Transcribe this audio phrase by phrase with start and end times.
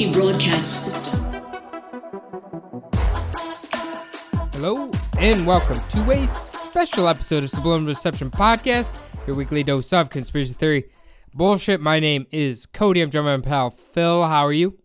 [0.00, 1.24] Emergency broadcast system.
[4.52, 8.90] Hello and welcome to a special episode of Subliminal Deception Podcast,
[9.26, 10.90] your weekly dose of conspiracy theory
[11.34, 11.80] bullshit.
[11.80, 13.00] My name is Cody.
[13.00, 14.24] I'm joined by my pal Phil.
[14.24, 14.78] How are you?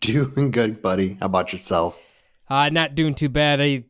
[0.00, 1.16] Doing good, buddy.
[1.20, 2.00] How about yourself?
[2.48, 3.60] Uh, not doing too bad.
[3.60, 3.84] I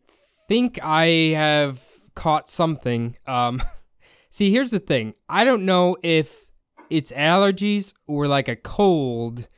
[0.48, 1.82] think I have
[2.14, 3.16] caught something.
[3.26, 3.62] Um,
[4.30, 5.14] see, here's the thing.
[5.28, 6.48] I don't know if
[6.88, 9.48] it's allergies or like a cold.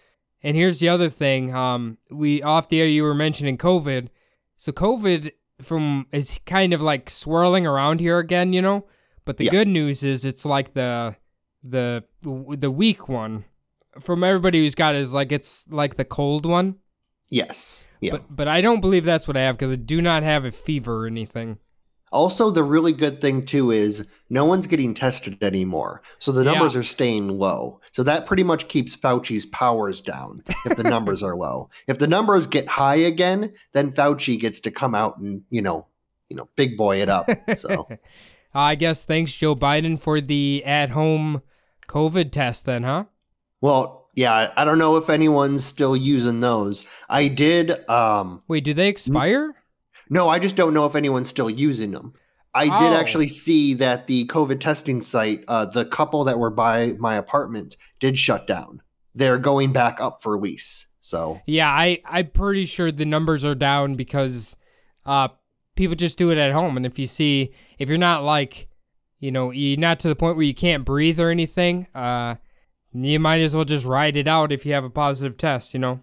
[0.42, 1.54] And here's the other thing.
[1.54, 4.08] Um, we off the air you were mentioning COVID.
[4.56, 8.86] So COVID from is kind of like swirling around here again, you know.
[9.24, 9.50] But the Yeah.
[9.52, 11.16] good news is it's like the
[11.62, 13.44] the the weak one
[14.00, 16.76] from everybody who's got it is like it's like the cold one.
[17.28, 17.86] Yes.
[18.00, 18.12] Yeah.
[18.12, 20.50] But but I don't believe that's what I have because I do not have a
[20.50, 21.58] fever or anything.
[22.12, 26.52] Also, the really good thing too is no one's getting tested anymore, so the Yeah.
[26.52, 27.80] numbers are staying low.
[27.92, 31.70] So that pretty much keeps Fauci's powers down if the numbers are low.
[31.88, 35.86] If the numbers get high again, then Fauci gets to come out and you know,
[36.28, 37.28] you know, big boy it up.
[37.56, 37.88] So
[38.54, 41.42] I guess thanks Joe Biden for the at home
[41.88, 43.04] COVID test then, huh?
[43.60, 46.86] well, yeah, I don't know if anyone's still using those.
[47.08, 47.88] I did.
[47.88, 49.54] um Wait, do they expire?
[50.12, 52.12] No, I just don't know if anyone's still using them.
[52.55, 52.78] I Oh.
[52.80, 57.14] did actually see that the COVID testing site, uh, the couple that were by my
[57.14, 58.82] apartment, did shut down.
[59.14, 60.87] They're going back up for lease.
[61.00, 64.54] So Yeah, I I'm pretty sure the numbers are down because
[65.06, 65.28] uh
[65.76, 68.69] people just do it at home and if you see if you're not like
[69.19, 72.34] you know, you're not to the point where you can't breathe or anything, uh
[72.92, 75.81] you might as well just ride it out if you have a positive test, you
[75.81, 76.00] know.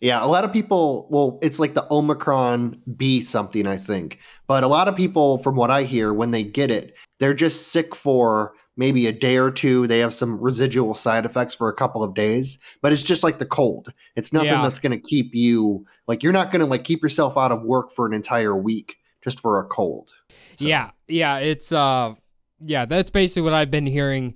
[0.00, 1.08] Yeah, a lot of people.
[1.10, 4.18] Well, it's like the Omicron B something, I think.
[4.46, 7.68] But a lot of people, from what I hear, when they get it, they're just
[7.68, 9.86] sick for maybe a day or two.
[9.88, 13.38] They have some residual side effects for a couple of days, but it's just like
[13.40, 13.92] the cold.
[14.14, 14.62] It's nothing Yeah.
[14.62, 17.62] that's going to keep you like you're not going to like keep yourself out of
[17.62, 20.10] work for an entire week just for a cold.
[20.58, 22.14] So- Yeah, yeah, it's uh
[22.60, 24.34] yeah, that's basically what I've been hearing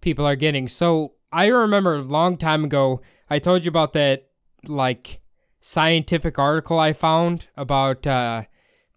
[0.00, 0.66] people are getting.
[0.68, 3.00] So I remember a long time ago
[3.30, 4.26] I told you about that
[4.68, 5.20] like
[5.60, 8.44] scientific article I found about uh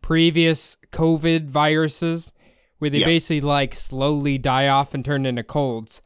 [0.02, 2.32] previous COVID viruses
[2.80, 3.06] where they Yeah.
[3.08, 6.02] basically like slowly die off and turn into colds.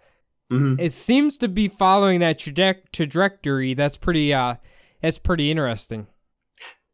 [0.51, 0.79] Mhm.
[0.79, 3.73] It seems to be following that traje- trajectory.
[3.73, 4.55] That's pretty uh
[5.01, 6.07] that's pretty interesting.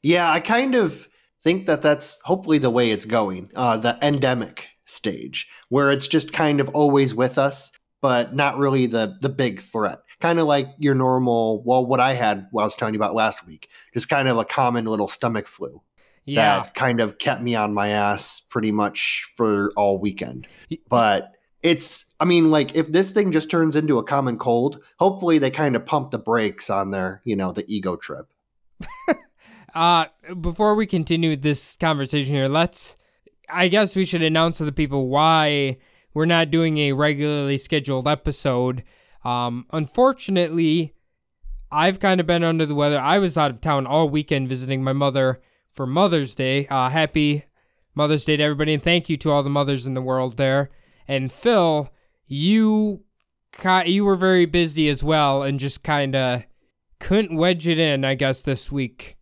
[0.02, 1.08] Yeah, I kind of
[1.44, 3.50] think that that's hopefully the way it's going.
[3.56, 8.86] Uh, the endemic stage, where it's just kind of always with us, but not really
[8.86, 10.00] the the big threat.
[10.20, 13.14] Kind of like your normal, well, what I had, what I was telling you about
[13.14, 15.82] last week, just kind of a common little stomach flu
[16.26, 16.64] Yeah.
[16.64, 20.48] that kind of kept me on my ass pretty much for all weekend.
[20.90, 25.38] But it's, I mean, like if this thing just turns into a common cold, hopefully
[25.38, 28.28] they kind of pump the brakes on their, you know, the ego trip.
[29.76, 30.08] Uh,
[30.42, 32.98] before we continue this conversation here, let's.
[33.50, 35.78] I guess we should announce to the people why
[36.16, 38.84] we're not doing a regularly scheduled episode.
[39.24, 40.94] Um, unfortunately,
[41.72, 43.00] I've kind of been under the weather.
[43.00, 45.42] I was out of town all weekend visiting my mother
[45.72, 46.68] for Mother's Day.
[46.68, 47.46] Uh, happy
[47.94, 50.70] Mother's Day to everybody, and thank you to all the mothers in the world there.
[51.08, 51.92] And Phil,
[52.26, 53.04] you,
[53.86, 56.44] you were very busy as well, and just kind of
[57.00, 58.06] couldn't wedge it in.
[58.06, 59.17] I guess this week.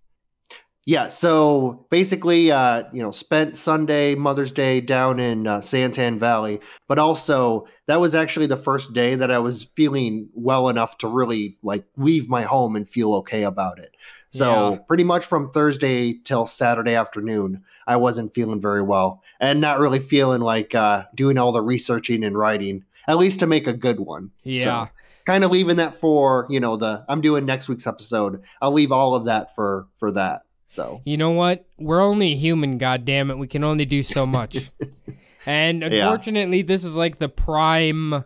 [0.87, 6.59] Yeah, so basically, uh, you know, spent Sunday, Mother's Day down in uh, Santan Valley,
[6.87, 11.07] but also that was actually the first day that I was feeling well enough to
[11.07, 13.95] really like leave my home and feel okay about it.
[14.29, 14.77] So Yeah.
[14.87, 19.99] pretty much from Thursday till Saturday afternoon, I wasn't feeling very well and not really
[19.99, 23.99] feeling like uh, doing all the researching and writing, at least to make a good
[24.01, 24.29] one.
[24.43, 24.85] Yeah.
[24.85, 24.89] So,
[25.25, 28.43] kind of leaving that for you know the I'm doing next week's episode.
[28.61, 30.43] I'll leave all of that for for that.
[30.75, 31.65] So You know what?
[31.79, 33.37] We're only human, God damn it.
[33.37, 34.69] We can only do so much.
[35.45, 38.25] and unfortunately, this is like the prime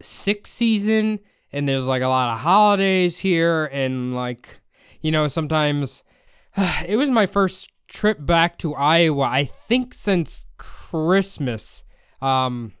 [0.00, 1.20] sick season,
[1.52, 4.48] and there's like a lot of holidays here, and like,
[5.00, 6.02] you know, sometimes
[6.86, 11.84] it was my first trip back to Iowa, I think since Christmas.
[12.20, 12.72] Um,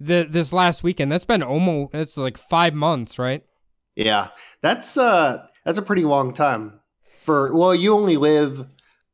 [0.00, 1.12] the this last weekend.
[1.12, 3.44] That's been almost, it's like five months, right?
[3.94, 4.28] Yeah,
[4.60, 6.80] that's uh that's a pretty long time
[7.28, 7.54] for.
[7.54, 8.66] Well, you only live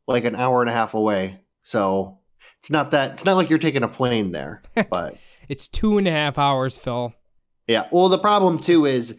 [0.07, 2.19] like an hour and a half away, so
[2.61, 3.13] it's not that.
[3.13, 5.17] It's not like you're taking a plane there, but
[5.49, 7.13] It's two and a half hours, Phil.
[7.67, 7.89] yeah.
[7.91, 9.19] Well, the problem too is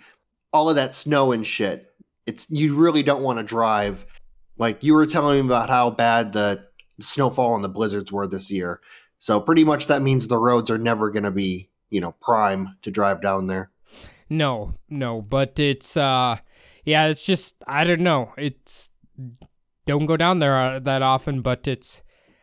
[0.53, 1.91] all of that snow and shit.
[2.25, 4.05] It's you really don't want to drive.
[4.57, 6.65] Like you were telling me about how bad the
[7.01, 8.79] snowfall and the blizzards were this year.
[9.19, 12.77] So pretty much that means the roads are never going to be, you know, prime
[12.83, 13.69] to drive down there.
[14.29, 16.37] No, no, but it's uh
[16.85, 18.31] yeah, it's just I don't know.
[18.37, 18.91] It's
[19.85, 22.01] don't go down there uh, that often, but it's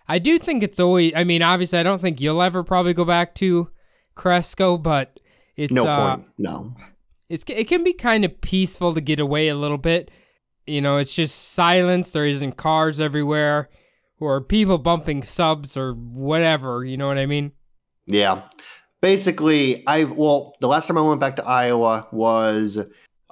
[0.08, 3.04] I do think it's always I mean, obviously I don't think you'll ever probably go
[3.04, 3.70] back to
[4.14, 5.18] Cresco, but
[5.56, 6.28] it's No uh, point.
[6.38, 6.74] No.
[7.28, 10.10] it's it can be kind of peaceful to get away a little bit.
[10.66, 12.12] You know, it's just silence.
[12.12, 13.68] There isn't cars everywhere
[14.20, 16.84] or people bumping subs or whatever.
[16.84, 17.52] You know what I mean?
[18.06, 18.42] Yeah.
[19.00, 22.78] Basically, I well, the last time I went back to Iowa was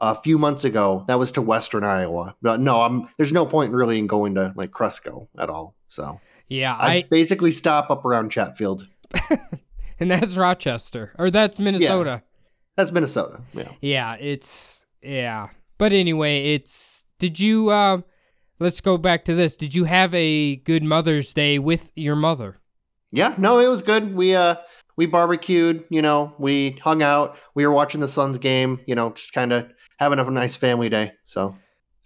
[0.01, 1.05] a few months ago.
[1.09, 2.35] That was to Western Iowa.
[2.43, 5.75] But no, I'm there's no point really in going to like Cresco at all.
[5.89, 8.89] So Yeah, I, I basically stop up around Chatfield.
[10.01, 12.23] and that's Rochester or that's Minnesota.
[12.77, 13.43] That's Minnesota.
[13.53, 13.73] Yeah.
[13.81, 15.49] Yeah, it's yeah.
[15.79, 18.05] But anyway, it's did you um
[18.59, 19.57] let's go back to this.
[19.57, 22.59] Did you have a good Mother's Day with your mother?
[23.13, 24.15] Yeah, no, it was good.
[24.15, 24.57] We uh
[24.97, 29.11] we barbecued, you know, we hung out, we were watching the Suns game, you know,
[29.11, 29.67] just kind of
[30.01, 31.13] having a nice family day.
[31.25, 31.55] So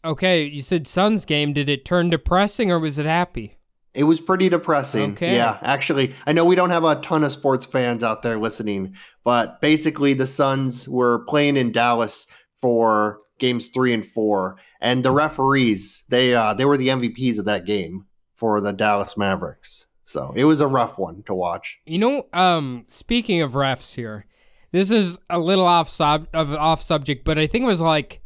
[0.05, 1.55] Okay, you said Suns game.
[1.55, 3.57] Did it turn depressing or was it happy?
[3.95, 5.13] it was pretty depressing.
[5.13, 5.37] Okay.
[5.37, 8.97] Yeah, actually, I know we don't have a ton of sports fans out there listening,
[9.23, 12.27] but basically the Suns were playing in Dallas
[12.61, 17.45] for games 3 and 4 and the referees, they uh they were the MVPs of
[17.45, 19.87] that game for the Dallas Mavericks.
[20.03, 21.79] So, it was a rough one to watch.
[21.87, 24.27] You know, um, speaking of refs here,
[24.75, 28.21] this is a little off sub of off subject, but I think it was like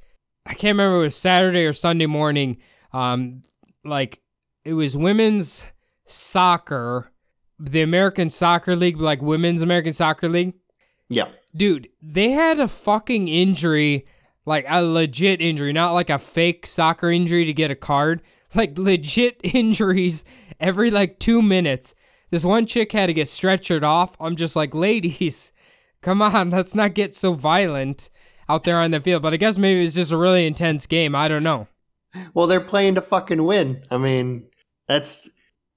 [0.47, 2.57] I can't remember if it was Saturday or Sunday morning.
[2.91, 3.43] Um,
[3.85, 4.23] like
[4.65, 5.67] it was women's
[6.07, 7.13] soccer,
[7.59, 10.55] the American Soccer League, like women's American Soccer League.
[11.11, 11.29] Yeah.
[11.55, 14.07] Dude, they had a fucking injury,
[14.47, 18.23] like a legit injury, not like a fake soccer injury to get a card.
[18.55, 20.25] Like legit injuries
[20.59, 21.95] every like two minutes.
[22.31, 24.17] This one chick had to get stretchered off.
[24.19, 25.53] I'm just like, ladies,
[26.03, 28.11] come on, let's not get so violent
[28.49, 29.23] out there on the field.
[29.23, 31.15] But I guess maybe it's just a really intense game.
[31.15, 31.69] I don't know.
[32.35, 33.83] Well, they're playing to fucking win.
[33.91, 34.49] I mean,
[34.87, 35.29] that's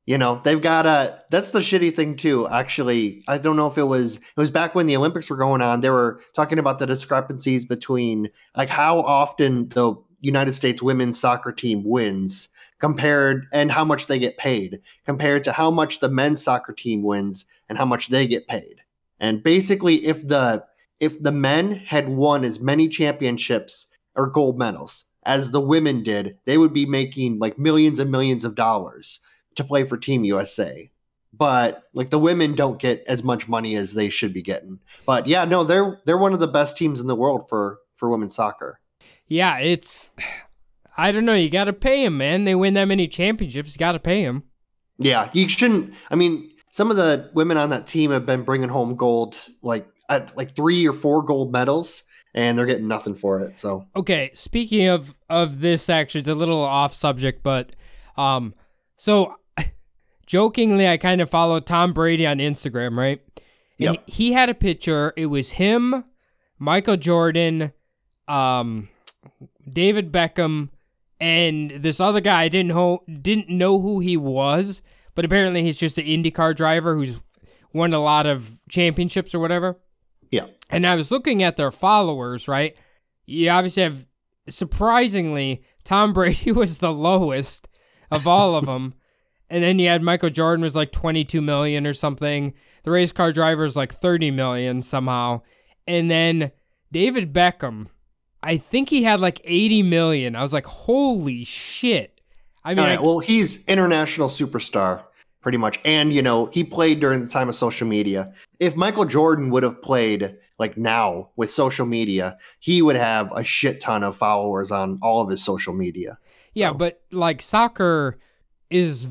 [0.07, 2.47] you know, they've got a that's the shitty thing too.
[2.47, 5.61] Actually, I don't know if it was it was back when the Olympics were going
[5.61, 5.81] on.
[5.81, 11.51] They were talking about the discrepancies between like how often the United States women's soccer
[11.51, 16.43] team wins compared and how much they get paid compared to how much the men's
[16.43, 18.80] soccer team wins and how much they get paid.
[19.21, 20.65] And basically if the
[20.99, 26.37] if the men had won as many championships or gold medals as the women did,
[26.45, 29.19] they would be making like millions and millions of dollars
[29.55, 30.91] to play for Team USA.
[31.33, 34.79] But like the women don't get as much money as they should be getting.
[35.05, 38.09] But yeah, no, they're they're one of the best teams in the world for for
[38.09, 38.79] women's soccer.
[39.27, 40.11] Yeah, it's.
[40.97, 41.35] I don't know.
[41.35, 42.43] You got to pay them, man.
[42.43, 43.73] They win that many championships.
[43.73, 44.43] You got to pay them.
[44.97, 45.93] Yeah, you shouldn't.
[46.11, 49.87] I mean, some of the women on that team have been bringing home gold, like
[50.09, 52.03] at like three or four gold medals,
[52.33, 53.59] and they're getting nothing for it.
[53.59, 57.73] So Okay, speaking of of this, actually, it's a little off subject, but
[58.17, 58.53] um,
[58.97, 59.35] so
[60.25, 63.21] jokingly, I kind of follow Tom Brady on Instagram, right?
[63.79, 64.03] And Yep.
[64.07, 65.11] he, he had a picture.
[65.17, 66.03] It was him,
[66.59, 67.73] Michael Jordan,
[68.27, 68.89] um,
[69.71, 70.69] David Beckham,
[71.19, 72.43] and this other guy.
[72.43, 74.81] I didn't know didn't know who he was,
[75.15, 77.21] but apparently he's just an IndyCar driver who's
[77.73, 79.79] won a lot of championships or whatever.
[80.29, 82.75] yeah, And I was looking at their followers, right?
[83.25, 84.05] You obviously have,
[84.49, 87.67] surprisingly, Tom Brady was the lowest
[88.09, 88.93] of all of them.
[89.49, 92.53] and then you had Michael Jordan was like 22 million or something.
[92.83, 95.41] The race car driver is like 30 million somehow.
[95.87, 96.51] And then
[96.91, 97.87] David Beckham,
[98.43, 100.35] I think he had like 80 million.
[100.35, 102.20] I was like, holy shit.
[102.63, 102.99] I mean, right.
[102.99, 105.03] I- Well, he's international superstar,
[105.41, 108.33] pretty much, and you know he played during the time of social media.
[108.59, 113.43] If Michael Jordan would have played like now with social media, he would have a
[113.43, 116.17] shit ton of followers on all of his social media.
[116.53, 118.19] Yeah, So- but like soccer
[118.69, 119.07] is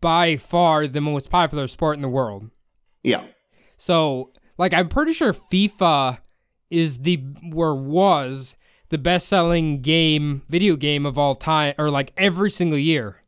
[0.00, 2.50] by far the most popular sport in the world.
[3.02, 3.24] Yeah,
[3.76, 6.18] So, like I'm pretty sure FIFA
[6.70, 7.20] is the
[7.54, 8.56] or was
[8.92, 13.22] the best-selling game, video game of all time or like every single year.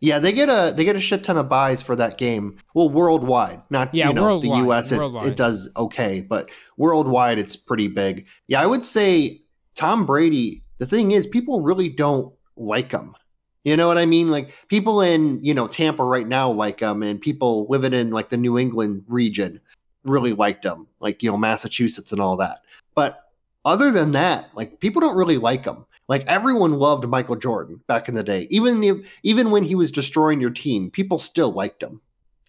[0.00, 0.18] yeah.
[0.18, 2.56] They get a they get a shit ton of buys for that game.
[2.74, 4.90] Well, worldwide, not Yeah, you know the U.S.
[4.92, 8.26] It, it does okay, but worldwide it's pretty big.
[8.48, 9.42] Yeah, I would say
[9.74, 13.14] Tom Brady, the thing is, people really don't like him.
[13.62, 14.30] You know what I mean?
[14.30, 18.30] Like people in, you know, Tampa right now like him, and people living in like
[18.30, 19.60] the New England region
[20.04, 22.60] really liked him, like, you know, Massachusetts and all that.
[22.94, 23.23] But
[23.64, 25.86] other than that, like people don't really like him.
[26.08, 28.46] Like everyone loved Michael Jordan back in the day.
[28.50, 32.00] Even if, even when he was destroying your team, people still liked him.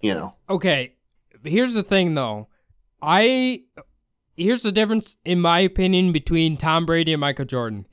[0.02, 0.34] You know.
[0.50, 0.94] Okay,
[1.44, 2.48] here's the thing though.
[3.02, 3.64] I
[4.36, 7.88] here's the difference in my opinion between Tom Brady and Michael Jordan.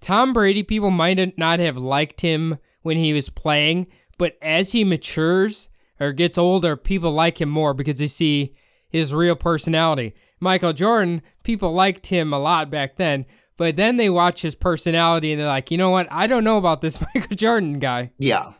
[0.00, 3.86] Tom Brady, people might not have liked him when he was playing,
[4.18, 5.68] but as he matures
[5.98, 8.54] or gets older, people like him more because they see
[8.88, 10.14] his real personality.
[10.40, 13.26] Michael Jordan, people liked him a lot back then,
[13.56, 16.08] but then they watch his personality and they're like, you know what?
[16.10, 18.12] I don't know about this Michael Jordan guy.
[18.18, 18.52] Yeah.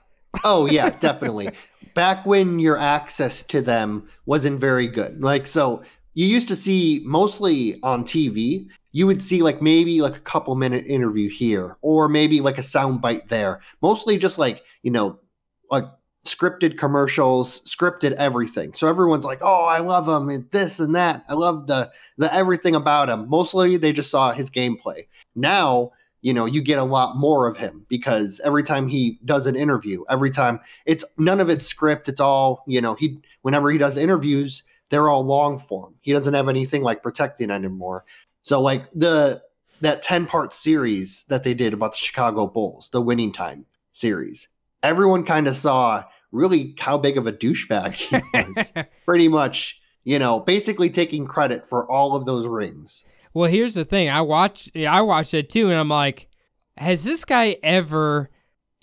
[0.45, 1.51] Oh, yeah, definitely.
[1.95, 5.23] Back when your access to them wasn't very good.
[5.23, 5.83] Like, so
[6.15, 10.55] you used to see mostly on TV, you would see like maybe like a couple
[10.55, 13.61] minute interview here or maybe like a sound bite there.
[13.83, 15.21] Mostly just like, you know,
[15.71, 15.85] like
[16.27, 18.73] scripted commercials, scripted everything.
[18.73, 21.25] So everyone's like, "Oh, I love him and this and that.
[21.29, 25.07] I love the the everything about him." Mostly they just saw his gameplay.
[25.35, 25.93] Now,
[26.23, 29.57] you know, you get a lot more of him because every time he does an
[29.57, 33.79] interview, every time it's none of it's script, it's all, you know, he whenever he
[33.79, 35.95] does interviews, they're all long form.
[36.01, 38.05] He doesn't have anything like protecting anymore.
[38.43, 39.43] So like the
[39.81, 44.49] that 10 part series that they did about the Chicago Bulls, the winning time series.
[44.83, 48.73] Everyone kind of saw really how big of a douchebag he was.
[49.05, 53.05] Pretty much, you know, basically taking credit for all of those rings.
[53.35, 54.09] Well, here's the thing.
[54.09, 56.29] I watched I watched it too and I'm like,
[56.77, 58.31] has this guy ever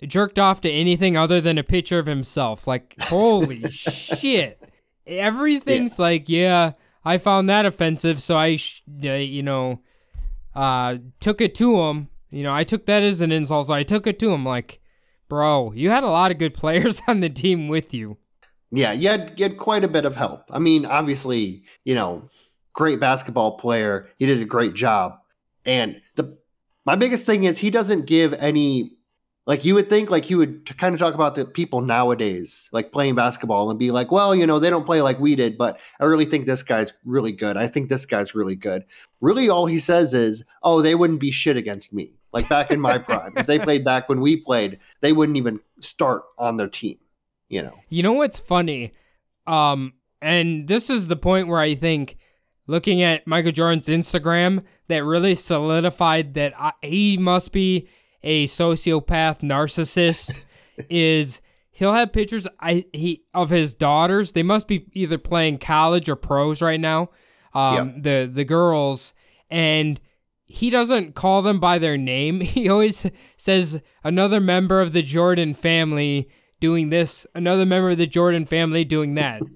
[0.06, 2.66] jerked off to anything other than a picture of himself?
[2.66, 4.60] Like, holy shit.
[5.06, 6.02] Everything's yeah.
[6.02, 6.72] like, yeah,
[7.04, 9.80] I found that offensive, so I sh- uh, you know,
[10.54, 12.08] uh took it to him.
[12.30, 14.80] You know, I took that as an insult, so I took it to him like
[15.28, 18.18] Bro, you had a lot of good players on the team with you.
[18.70, 20.44] Yeah, you had, you had quite a bit of help.
[20.50, 22.28] I mean, obviously, you know,
[22.72, 24.08] great basketball player.
[24.18, 25.18] He did a great job.
[25.64, 26.36] And the
[26.84, 28.96] my biggest thing is he doesn't give any
[29.46, 32.92] like you would think like he would kind of talk about the people nowadays like
[32.92, 35.80] playing basketball and be like well you know they don't play like we did but
[36.00, 38.84] i really think this guy's really good i think this guy's really good
[39.20, 42.80] really all he says is oh they wouldn't be shit against me like back in
[42.80, 43.32] my prime.
[43.36, 46.98] If they played back when we played, they wouldn't even start on their team.
[47.48, 47.78] You know.
[47.88, 48.92] You know what's funny?
[49.46, 52.18] Um, and this is the point where I think
[52.66, 57.88] looking at Michael Jordan's Instagram that really solidified that I, he must be
[58.22, 60.44] a sociopath narcissist
[60.90, 64.32] is he'll have pictures I he of his daughters.
[64.32, 67.10] They must be either playing college or pros right now.
[67.52, 68.02] Um, yep.
[68.02, 69.14] the the girls
[69.50, 70.00] and
[70.54, 72.40] he doesn't call them by their name.
[72.54, 76.28] He always says another member of the Jordan family
[76.60, 79.42] doing this, another member of the Jordan family doing that.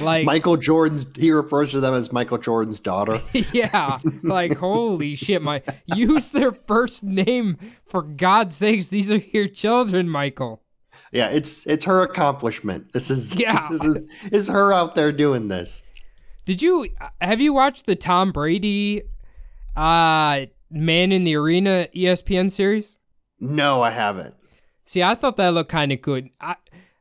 [0.00, 3.20] Like Michael Jordan's he refers to them as Michael Jordan's daughter.
[3.52, 3.98] yeah.
[4.22, 8.90] Like holy shit, my use their first name for God's sakes.
[8.90, 10.62] These are your children, Michael.
[11.10, 12.92] Yeah, it's it's her accomplishment.
[12.92, 13.66] This is yeah.
[13.70, 15.82] this is is her out there doing this.
[16.44, 19.02] Did you have you watched the Tom Brady
[19.78, 22.98] uh Man in the Arena ESPN series?
[23.40, 24.34] No, I haven't.
[24.84, 26.30] See, I thought that looked kind of good.
[26.40, 26.56] I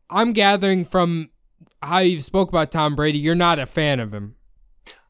[0.10, 1.30] I'm gathering from
[1.84, 4.36] how you spoke about Tom Brady, you're not a fan of him.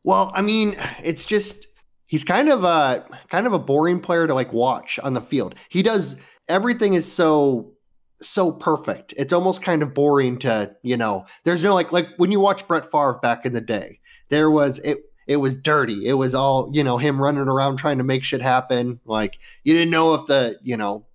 [0.03, 1.67] Well, I mean, it's just
[2.05, 5.55] he's kind of a kind of a boring player to like watch on the field.
[5.69, 6.15] He does
[6.47, 7.73] everything is so
[8.21, 9.13] so perfect.
[9.17, 12.67] It's almost kind of boring to, you know, there's no like like when you watch
[12.67, 14.97] Brett Favre back in the day, there was it
[15.27, 16.07] it was dirty.
[16.07, 18.99] It was all, you know, him running around trying to make shit happen.
[19.05, 21.05] Like you didn't know if the, you know,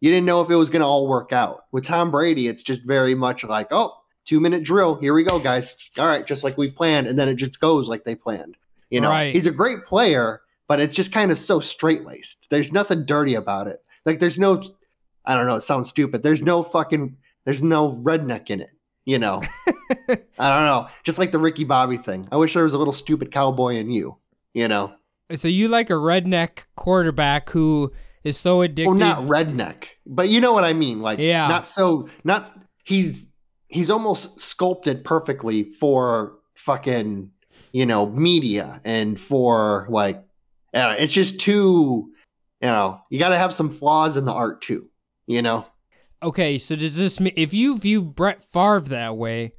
[0.00, 1.62] you didn't know if it was going to all work out.
[1.72, 4.96] With Tom Brady, it's just very much like, oh, two minute drill.
[4.96, 5.90] Here we go, guys.
[5.98, 7.06] All right, just like we planned.
[7.06, 8.56] And then it just goes like they planned.
[8.90, 9.32] You know, right.
[9.32, 12.48] he's a great player, but it's just kind of so straight laced.
[12.50, 13.82] There's nothing dirty about it.
[14.04, 14.62] Like there's no,
[15.24, 16.22] I don't know, it sounds stupid.
[16.22, 18.71] There's no fucking, there's no redneck in it.
[19.04, 19.42] You know,
[20.08, 20.88] I don't know.
[21.02, 22.28] Just like the Ricky Bobby thing.
[22.30, 24.16] I wish there was a little stupid cowboy in you.
[24.54, 24.94] You know.
[25.34, 27.92] So you like a redneck quarterback who
[28.22, 28.90] is so addicted.
[28.90, 31.00] Well, not redneck, but you know what I mean.
[31.00, 32.08] Like, yeah, not so.
[32.22, 32.50] Not
[32.84, 33.26] he's
[33.68, 37.30] he's almost sculpted perfectly for fucking
[37.72, 40.22] you know media and for like
[40.72, 42.12] know, it's just too
[42.60, 44.88] you know you got to have some flaws in the art too.
[45.26, 45.66] You know.
[46.22, 49.54] Okay, so does this mean if you view Brett Favre that way?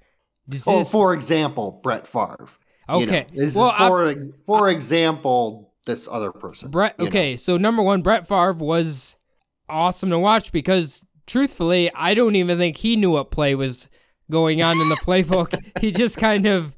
[0.48, 0.92] Does oh, this...
[0.92, 2.48] for example, Brett Favre.
[2.90, 4.16] Okay, you know, this well, is for I...
[4.46, 6.72] for example this other person.
[6.72, 6.96] Brett.
[6.98, 7.10] you know?
[7.10, 9.18] Okay, so number one, Brett Favre was
[9.70, 13.90] awesome to watch because, truthfully, I don't even think he knew what play was
[14.32, 15.62] going on in the playbook.
[15.82, 16.76] he just kind of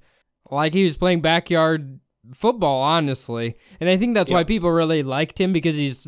[0.49, 1.99] like he was playing backyard
[2.33, 6.07] football, honestly, and I think that's why people really liked him because he's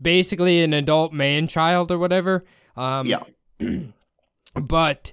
[0.00, 2.44] basically an adult man child or whatever.
[2.76, 3.22] Um, Yeah.
[4.54, 5.12] but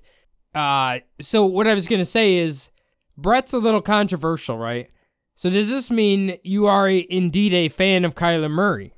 [0.55, 2.69] uh so what I was gonna say is
[3.17, 4.89] Brett's a little controversial, right?
[5.35, 8.93] So does this mean you are a, indeed a fan of Kyler Murray?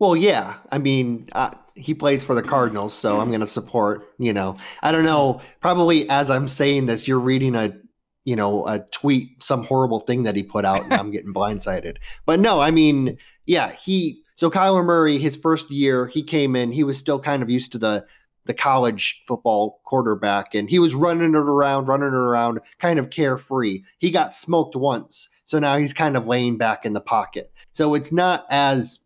[0.00, 0.56] Well, yeah.
[0.72, 4.02] I mean, uh, he plays for the Cardinals, so I'm going to support.
[4.18, 5.40] You know, I don't know.
[5.60, 7.72] Probably as I'm saying this, you're reading a,
[8.24, 11.98] you know, a tweet, some horrible thing that he put out, and I'm getting blindsided.
[12.26, 13.16] But no, I mean,
[13.46, 14.23] yeah, he.
[14.34, 16.72] So Kyler Murray, his first year, he came in.
[16.72, 18.06] He was still kind of used to the
[18.46, 23.08] the college football quarterback, and he was running it around, running it around, kind of
[23.08, 23.82] carefree.
[23.98, 27.52] He got smoked once, so now he's kind of laying back in the pocket.
[27.72, 29.00] So it's not as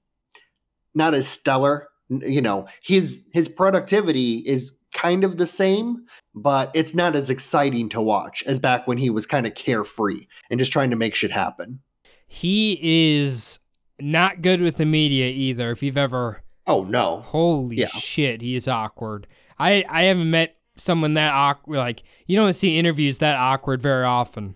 [0.94, 1.88] not as stellar.
[2.08, 7.88] You know, his his productivity is kind of the same, but it's not as exciting
[7.90, 11.14] to watch as back when he was kind of carefree and just trying to make
[11.14, 11.80] shit happen.
[12.26, 13.58] He is
[14.00, 15.70] not good with the media either.
[15.70, 17.20] If you've ever, Oh no.
[17.20, 17.86] holy Yeah.
[17.86, 19.26] shit, he is awkward.
[19.58, 21.76] I I haven't met someone that awkward.
[21.78, 24.54] Like you don't see interviews that awkward very often.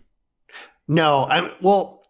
[0.88, 2.02] No, I'm well.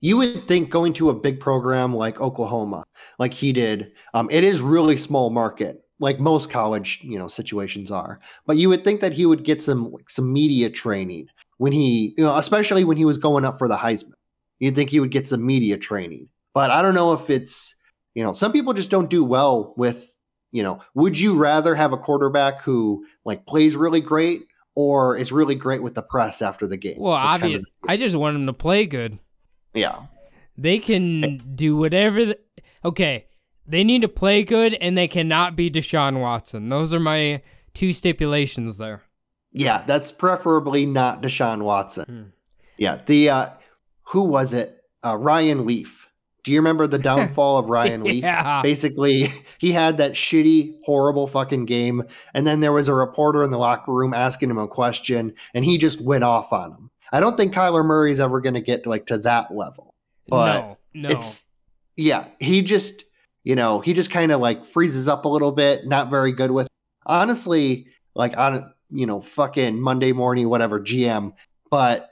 [0.00, 2.82] You would think going to a big program like Oklahoma,
[3.20, 7.92] like he did, um, it is really small market, like most college, you know, situations
[7.92, 8.18] are.
[8.44, 11.28] But you would think that he would get some like, some media training
[11.58, 14.14] when he, you know, especially when he was going up for the Heisman.
[14.58, 17.74] You'd think he would get some media training, but I don't know if it's,
[18.14, 20.18] you know, some people just don't do well with,
[20.50, 24.42] you know, would you rather have a quarterback who like plays really great
[24.74, 26.96] or is really great with the press after the game?
[26.98, 27.64] Well, That's kind of.
[27.88, 29.18] I just want him to play good.
[29.74, 30.02] yeah.
[30.58, 32.26] They can do whatever.
[32.26, 32.38] The,
[32.84, 33.24] okay,
[33.66, 36.68] they need to play good, and they cannot be Deshaun Watson.
[36.68, 37.40] Those are my
[37.72, 39.00] two stipulations there.
[39.52, 42.04] Yeah, that's preferably not Deshaun Watson.
[42.04, 42.22] Hmm.
[42.76, 43.50] Yeah, the uh
[44.08, 44.78] who was it?
[45.02, 46.01] Uh Ryan Leaf.
[46.44, 48.24] Do you remember the downfall of Ryan Leaf?
[48.24, 48.62] Yeah.
[48.62, 49.28] Basically,
[49.58, 53.58] he had that shitty, horrible fucking game, and then there was a reporter in the
[53.58, 56.90] locker room asking him a question, and he just went off on him.
[57.12, 59.94] I don't think Kyler Murray's ever going to get like to that level.
[60.26, 61.08] But no, no.
[61.10, 61.44] It's
[61.96, 63.04] yeah, he just
[63.44, 65.86] you know he just kind of like freezes up a little bit.
[65.86, 66.68] Not very good with
[67.04, 71.34] honestly like on you know fucking Monday morning whatever GM,
[71.70, 72.11] but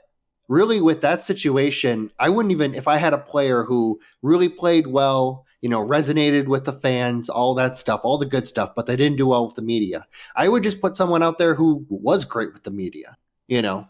[0.51, 4.87] really with that situation, I wouldn't even if I had a player who really played
[4.87, 5.45] well.
[5.61, 8.95] You know, resonated with the fans, all that stuff, all the good stuff, but they
[8.95, 10.07] didn't do well with the media.
[10.35, 13.15] I would just put someone out there who was great with the media.
[13.47, 13.87] You know,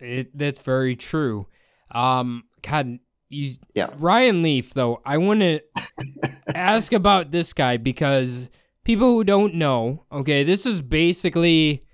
[0.00, 1.46] It, that's very true.
[1.92, 2.98] Um, God,
[3.28, 3.90] you, Yeah.
[3.98, 5.60] Ryan Leaf, though, I want to
[6.56, 8.48] ask about this guy because
[8.82, 11.84] people who don't know, okay, this is basically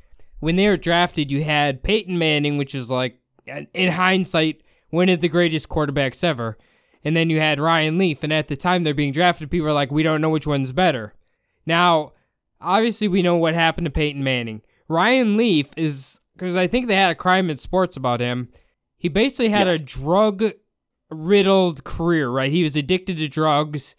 [0.40, 3.20] when they were drafted, you had Peyton Manning, which is like,
[3.75, 6.57] in hindsight, one of the greatest quarterbacks ever.
[7.05, 9.73] And then you had Ryan Leaf, and at the time they're being drafted, people are
[9.73, 11.15] like, we don't know which one's better.
[11.65, 12.13] Now,
[12.61, 14.63] obviously, we know what happened to Peyton Manning.
[14.89, 18.49] Ryan Leaf is because I think they had a crime in sports about him.
[18.97, 19.83] He basically had Yes.
[19.83, 20.45] a drug
[21.11, 22.51] riddled career, right?
[22.53, 23.95] He was addicted to drugs.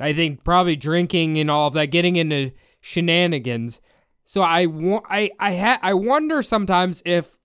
[0.00, 3.80] I think probably drinking and all of that, getting into shenanigans.
[4.24, 7.38] So I wa- I I ha- I wonder sometimes if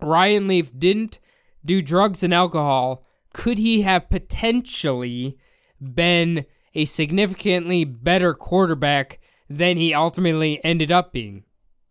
[0.00, 1.18] Ryan Leaf didn't
[1.64, 5.38] do drugs and alcohol, could he have potentially
[5.80, 11.44] been a significantly better quarterback than he ultimately ended up being?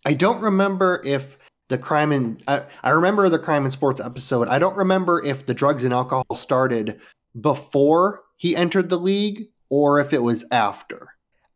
[0.06, 1.38] I don't remember if
[1.70, 4.48] the crime and I, I remember the crime and sports episode.
[4.48, 7.00] I don't remember if the drugs and alcohol started
[7.39, 11.10] before he entered the league or if it was after.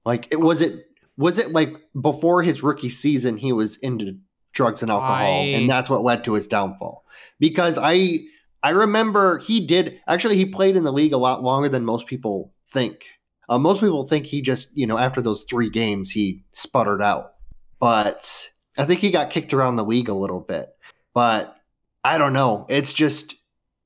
[0.05, 0.85] Like it was it
[1.17, 4.17] was it like before his rookie season he was into
[4.53, 7.05] drugs and alcohol I- and that's what led to his downfall.
[7.39, 8.19] Because I
[8.63, 12.07] I remember he did actually he played in the league a lot longer than most
[12.07, 13.05] people think.
[13.49, 17.33] Uh, most people think he just, you know, after those three games he sputtered out
[17.81, 20.69] but I think he got kicked around the league a little bit.
[21.13, 21.55] But
[22.03, 22.65] I don't know.
[22.69, 23.35] It's just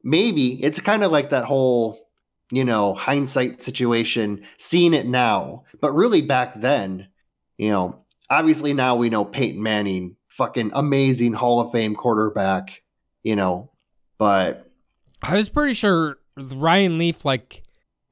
[0.04, 2.08] maybe it's kind of like that whole,
[2.52, 5.64] you know, hindsight situation, seeing it now.
[5.80, 7.08] But really back then,
[7.58, 12.84] you know, obviously now we know Peyton Manning, fucking amazing Hall of Fame quarterback,
[13.24, 13.72] you know,
[14.18, 14.70] but
[15.22, 17.64] I was pretty sure Ryan Leaf like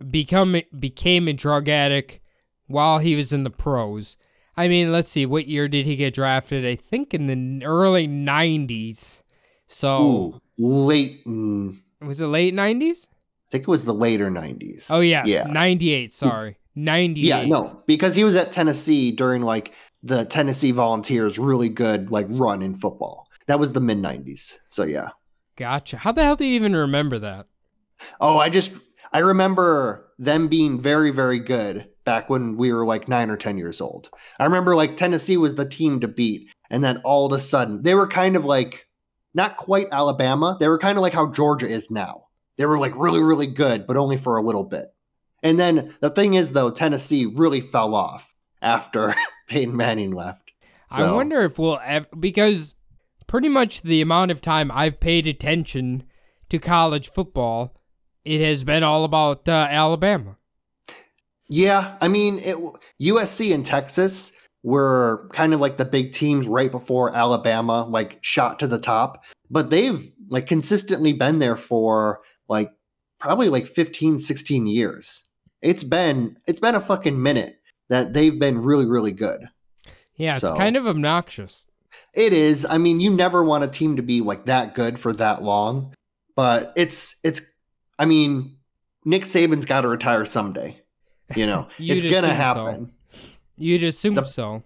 [0.09, 2.19] become became a drug addict
[2.67, 4.17] while he was in the pros.
[4.55, 6.65] I mean, let's see, what year did he get drafted?
[6.65, 9.21] I think in the early '90s.
[9.67, 11.25] So ooh, late.
[11.25, 13.05] mm, was it late '90s?
[13.05, 14.88] I think it was the later 90s.
[14.89, 15.43] Oh yes, Yeah.
[15.43, 16.57] 98, sorry.
[16.75, 17.23] 98.
[17.27, 22.27] Yeah, no, because he was at Tennessee during like the Tennessee Volunteers really good like
[22.29, 23.29] run in football.
[23.47, 24.59] That was the mid 90s.
[24.67, 25.09] So yeah.
[25.55, 25.97] Gotcha.
[25.97, 27.47] How the hell do you even remember that?
[28.19, 28.73] Oh, I just
[29.13, 33.57] I remember them being very very good back when we were like 9 or 10
[33.57, 34.09] years old.
[34.39, 37.81] I remember like Tennessee was the team to beat and then all of a sudden
[37.83, 38.89] they were kind of like
[39.33, 40.57] not quite Alabama.
[40.59, 42.25] They were kind of like how Georgia is now.
[42.57, 44.87] They were like really really good but only for a little bit.
[45.41, 49.13] And then the thing is though Tennessee really fell off after
[49.53, 50.51] Peyton Manning left.
[50.89, 52.73] I wonder if we'll ever because
[53.27, 56.03] pretty much the amount of time I've paid attention
[56.49, 57.75] to college football,
[58.25, 60.37] it has been all about uh, Alabama.
[61.47, 62.57] Yeah, I mean, it,
[62.99, 64.31] USC and Texas
[64.63, 69.23] were kind of like the big teams right before Alabama like shot to the top,
[69.51, 72.71] but they've like consistently been there for like
[73.19, 75.25] probably like 15 16 years.
[75.61, 79.41] It's been it's been a fucking minute that they've been really really good.
[80.15, 81.67] Yeah, it's So- kind of obnoxious.
[82.13, 82.65] It is.
[82.65, 85.93] I mean, you never want a team to be like that good for that long,
[86.35, 87.41] but it's it's
[87.99, 88.57] I mean,
[89.05, 90.79] Nick Saban's got to retire someday.
[91.35, 92.35] You know, it's going to assume so.
[92.35, 92.91] happen.
[93.57, 94.63] You'd assume The- so.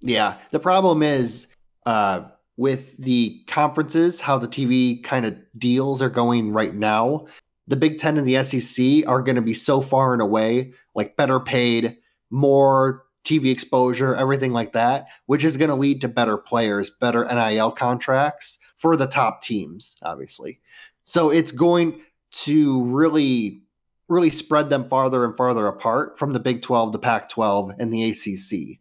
[0.00, 0.36] Yeah.
[0.52, 1.48] The problem is
[1.86, 7.26] uh, with the conferences, how the TV kind of deals are going right now.
[7.66, 11.16] The Big Ten and the SEC are going to be so far and away, like
[11.16, 11.96] better paid,
[12.30, 17.24] more TV exposure, everything like that, which is going to lead to better players, better
[17.24, 20.60] NIL contracts for the top teams, obviously.
[21.04, 23.62] So it's going to really,
[24.08, 27.92] really spread them farther and farther apart from the Big 12, the Pac 12, and
[27.92, 28.78] the ACC.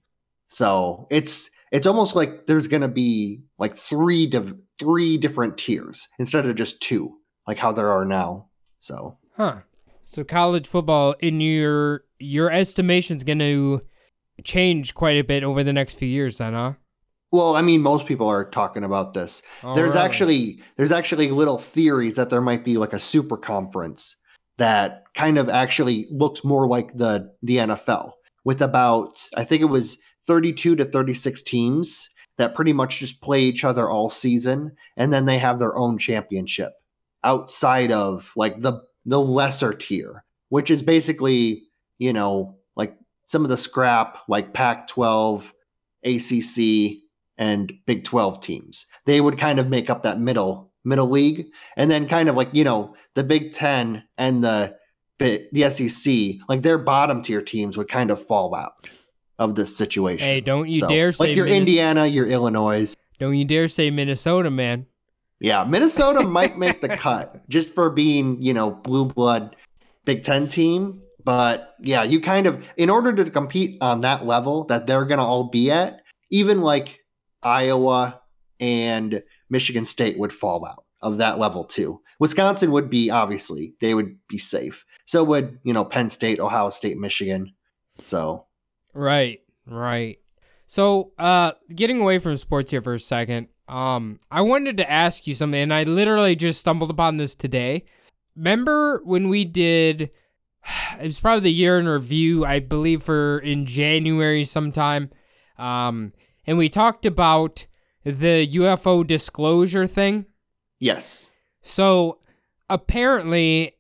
[0.48, 6.08] So it's it's almost like there's going to be like three div- three different tiers
[6.20, 8.48] instead of just two, like how there are now.
[8.80, 9.62] So Huh.
[10.06, 13.82] So college football in your your estimation's going to
[14.44, 16.74] change quite a bit over the next few years then, huh?
[17.32, 19.42] well, I mean, most people are talking about this.
[19.64, 20.06] Oh, there's Alright.
[20.06, 24.16] actually there's actually little theories that there might be like a super conference
[24.58, 28.14] that kind of actually looks more like the the NFL
[28.46, 33.42] with about I think it was 32 to 36 teams that pretty much just play
[33.44, 36.74] each other all season and then they have their own championship
[37.24, 41.64] outside of like the the lesser tier which is basically
[41.98, 45.52] you know like some of the scrap like Pac-12
[46.04, 47.00] ACC
[47.38, 48.88] and Big 12 teams.
[49.06, 52.50] They would kind of make up that middle middle league and then kind of like,
[52.54, 54.76] you know, the Big 10 and the
[55.20, 58.88] the SEC, like their bottom tier teams would kind of fall out
[59.40, 60.28] of this situation.
[60.28, 62.96] Hey, don't you So, dare say like your Minne- Indiana, your Illinois.
[63.20, 64.86] Don't you dare say Minnesota, man.
[65.40, 69.56] Yeah, Minnesota might make the cut just for being, you know, blue blood
[70.06, 74.64] Big 10 team, but yeah, you kind of in order to compete on that level
[74.68, 77.02] that they're going to all be at, even like
[77.44, 78.22] Iowa
[78.62, 82.00] and Michigan State would fall out of that level too.
[82.22, 84.86] Wisconsin would be obviously, they would be safe.
[85.04, 87.54] So would, you know, Penn State, Ohio State, Michigan.
[88.04, 88.46] So,
[88.94, 90.20] Right, right.
[90.66, 95.28] So, uh, getting away from sports here for a second, um, I wanted to ask
[95.28, 97.84] you something, and I literally just stumbled upon this today.
[98.38, 100.10] Remember when we did?
[101.00, 105.12] It was probably the year in review, I believe, for in January sometime.
[105.58, 106.14] Um,
[106.46, 107.68] and we talked about
[108.04, 110.26] the UFO disclosure thing.
[110.80, 111.32] yes.
[111.62, 112.20] So
[112.70, 113.76] apparently,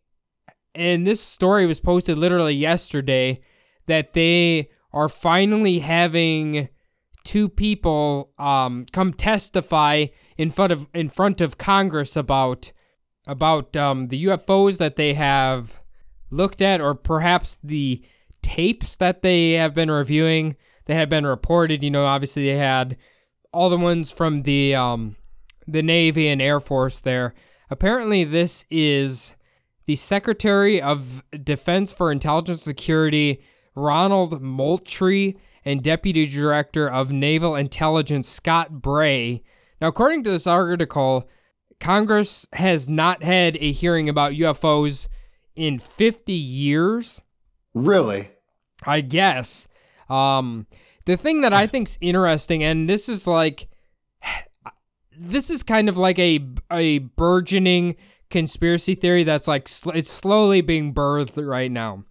[0.76, 3.39] and this story was posted literally yesterday,
[3.86, 6.69] that they are finally having
[7.23, 12.71] two people um, come testify in front of in front of Congress about
[13.26, 15.80] about um, the UFOs that they have
[16.29, 18.01] looked at, or perhaps the
[18.41, 21.83] tapes that they have been reviewing that have been reported.
[21.83, 22.97] You know, obviously they had
[23.51, 25.15] all the ones from the um,
[25.67, 27.33] the Navy and Air Force there.
[27.69, 29.35] Apparently, this is
[29.85, 33.41] the Secretary of Defense for Intelligence Security,
[33.75, 39.43] Ronald Moultrie, and Deputy Director of Naval Intelligence, Scott Bray.
[39.81, 41.29] Now, according to this article,
[41.79, 45.07] Congress has not had a hearing about UFOs
[45.57, 47.21] in 50 years.
[47.73, 48.29] Really?
[48.83, 49.67] I guess.
[50.09, 50.67] Um,
[51.05, 53.67] the thing that I think's interesting, and this is like,
[55.19, 57.95] this is kind of like a a burgeoning
[58.29, 62.03] conspiracy theory that's like sl- it's slowly being birthed right now,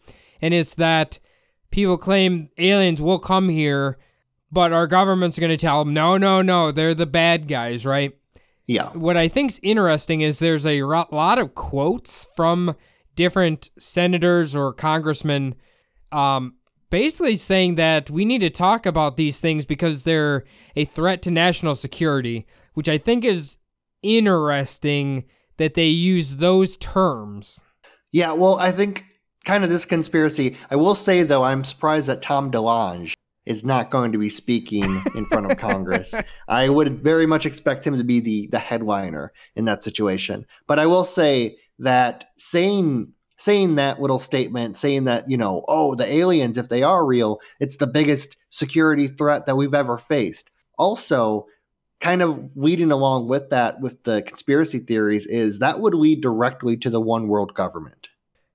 [0.42, 1.20] and it's that
[1.70, 3.96] people claim aliens will come here,
[4.50, 8.12] but our government's going to tell them no, no, no, they're the bad guys, right?
[8.66, 8.90] Yeah.
[8.94, 12.74] what I think's interesting is there's a lot of quotes from
[13.16, 15.57] different senators or congressmen
[16.12, 16.55] um,
[16.90, 20.44] basically saying that we need to talk about these things because they're
[20.76, 23.59] a threat to national security, which I think is
[24.02, 25.24] interesting
[25.57, 27.61] that they use those terms.
[28.12, 29.05] Yeah, well, I think
[29.44, 30.57] kind of this conspiracy.
[30.70, 33.14] I will say though, I'm surprised that Tom DeLonge
[33.46, 36.14] is not going to be speaking in front of Congress.
[36.48, 40.46] I would very much expect him to be the the headliner in that situation.
[40.66, 45.95] But I will say that saying saying that little statement, saying that, you know, oh,
[45.95, 50.51] the aliens, if they are real, it's the biggest security threat that we've ever faced.
[50.79, 51.47] Also,
[52.01, 56.77] kind of leading along with that, with the conspiracy theories, is that would lead directly
[56.79, 58.09] to the one world government.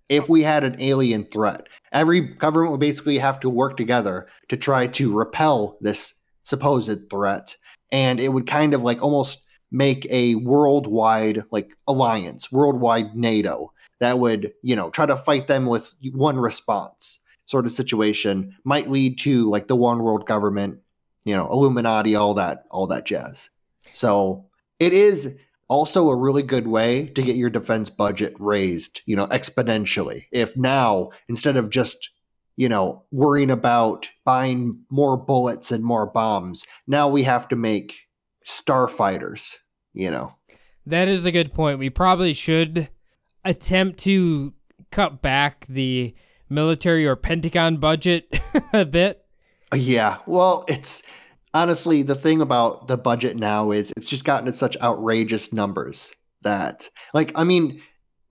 [0.10, 4.58] If we had an alien threat, every government would basically have to work together to
[4.58, 7.56] try to repel this supposed threat.
[7.92, 14.20] And it would kind of like almost make a worldwide like alliance, worldwide NATO that
[14.20, 19.20] would, you know, try to fight them with one response sort of situation might lead
[19.20, 20.80] to like the one world government,
[21.26, 23.50] you know, Illuminati, all that, all that jazz.
[23.94, 24.46] So
[24.80, 29.28] it is also a really good way to get your defense budget raised, you know,
[29.28, 30.26] exponentially.
[30.32, 32.10] If now, instead of just,
[32.58, 38.08] you know, worrying about buying more bullets and more bombs, now we have to make
[38.52, 39.58] starfighters,
[39.94, 40.34] you know.
[40.86, 41.80] That is a good point.
[41.80, 42.90] We probably should
[43.46, 44.54] attempt to
[44.92, 46.14] cut back the
[46.50, 48.40] military or Pentagon budget
[48.74, 49.24] a bit.
[49.74, 50.18] Yeah.
[50.26, 51.04] Well, it's
[51.54, 56.14] honestly the thing about the budget now is it's just gotten to such outrageous numbers
[56.42, 57.82] that, like, I mean,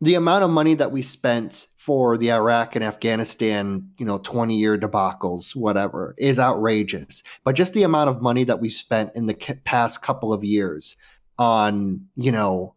[0.00, 4.54] the amount of money that we spent for the Iraq and Afghanistan, you know, 20
[4.54, 7.22] year debacles, whatever, is outrageous.
[7.42, 10.96] But just the amount of money that we spent in the past couple of years
[11.38, 12.74] on, you know,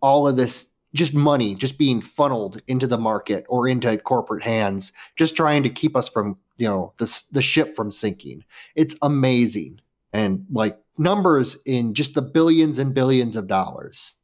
[0.00, 4.94] all of this just money just being funneled into the market or into corporate hands,
[5.16, 8.42] just trying to keep us from, you know, the, the ship from sinking.
[8.74, 9.82] It's amazing.
[10.14, 14.14] And like numbers in just the billions and billions of dollars.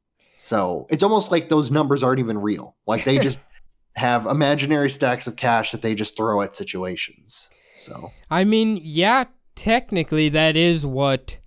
[0.40, 2.77] So it's almost like those numbers aren't even real.
[2.87, 3.38] Like they just
[3.97, 7.51] have imaginary stacks of cash that they just throw at situations.
[7.77, 9.25] So, I mean, yeah,
[9.55, 11.39] technically that is what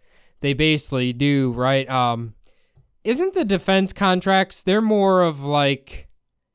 [0.42, 1.90] they basically do, right?
[1.90, 2.36] Um,
[3.04, 6.08] isn't the defense contracts they're more of like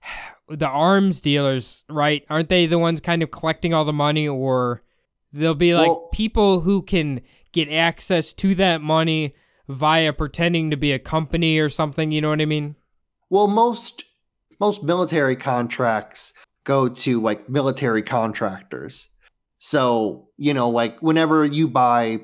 [0.49, 2.25] the arms dealers, right?
[2.29, 4.83] Aren't they the ones kind of collecting all the money or
[5.33, 7.21] they'll be like well, people who can
[7.53, 9.35] get access to that money
[9.69, 12.77] via pretending to be a company or something, you know what I mean?
[13.29, 14.05] Well, most
[14.61, 16.33] most military contracts
[16.65, 19.09] go to like military contractors.
[19.59, 22.21] So, you know, like whenever you buy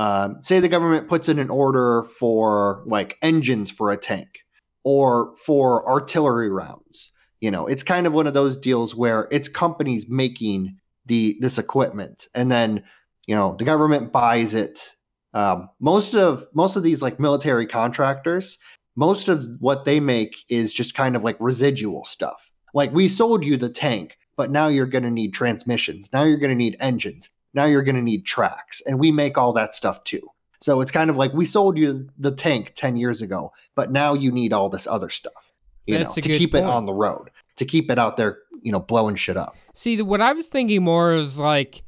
[0.00, 4.38] um, say the government puts in an order for like engines for a tank
[4.82, 7.12] or for artillery rounds.
[7.40, 11.58] You know, it's kind of one of those deals where it's companies making the this
[11.58, 12.82] equipment, and then
[13.26, 14.94] you know the government buys it.
[15.34, 18.58] Um, most of most of these like military contractors,
[19.00, 22.50] most of what they make is just kind of like residual stuff.
[22.74, 26.10] Like we sold you the tank, but now you're going to need transmissions.
[26.12, 27.30] Now you're going to need engines.
[27.54, 30.20] Now you're going to need tracks, and we make all that stuff too.
[30.60, 34.12] So it's kind of like we sold you the tank 10 years ago, but now
[34.12, 35.50] you need all this other stuff,
[35.86, 36.66] you That's know, to keep point.
[36.66, 39.56] it on the road, to keep it out there, you know, blowing shit up.
[39.74, 41.84] See, what I was thinking more is like,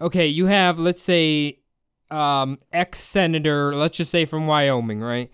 [0.00, 1.60] okay, you have, let's say,
[2.10, 5.30] um, ex senator, let's just say from Wyoming, right?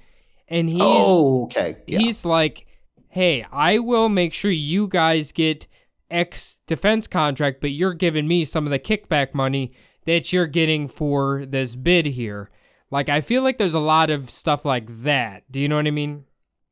[0.50, 1.76] And he's, oh, okay.
[1.86, 1.98] Yeah.
[1.98, 2.66] He's like,
[3.08, 5.68] hey, I will make sure you guys get
[6.10, 9.72] X defense contract, but you're giving me some of the kickback money
[10.06, 12.50] that you're getting for this bid here.
[12.90, 15.44] Like, I feel like there's a lot of stuff like that.
[15.50, 16.24] Do you know what I mean?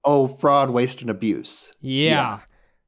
[0.05, 1.73] Oh, fraud, waste, and abuse.
[1.81, 2.11] Yeah.
[2.11, 2.39] yeah.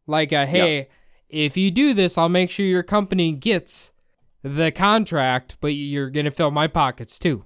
[0.08, 0.90] Like, a, hey, yep.
[1.28, 3.92] if you do this, I'll make sure your company gets
[4.42, 7.44] the contract, but you're going to fill my pockets too.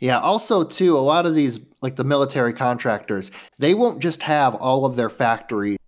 [0.00, 0.18] Yeah.
[0.18, 4.84] Also, too, a lot of these, like the military contractors, they won't just have all
[4.84, 5.78] of their factories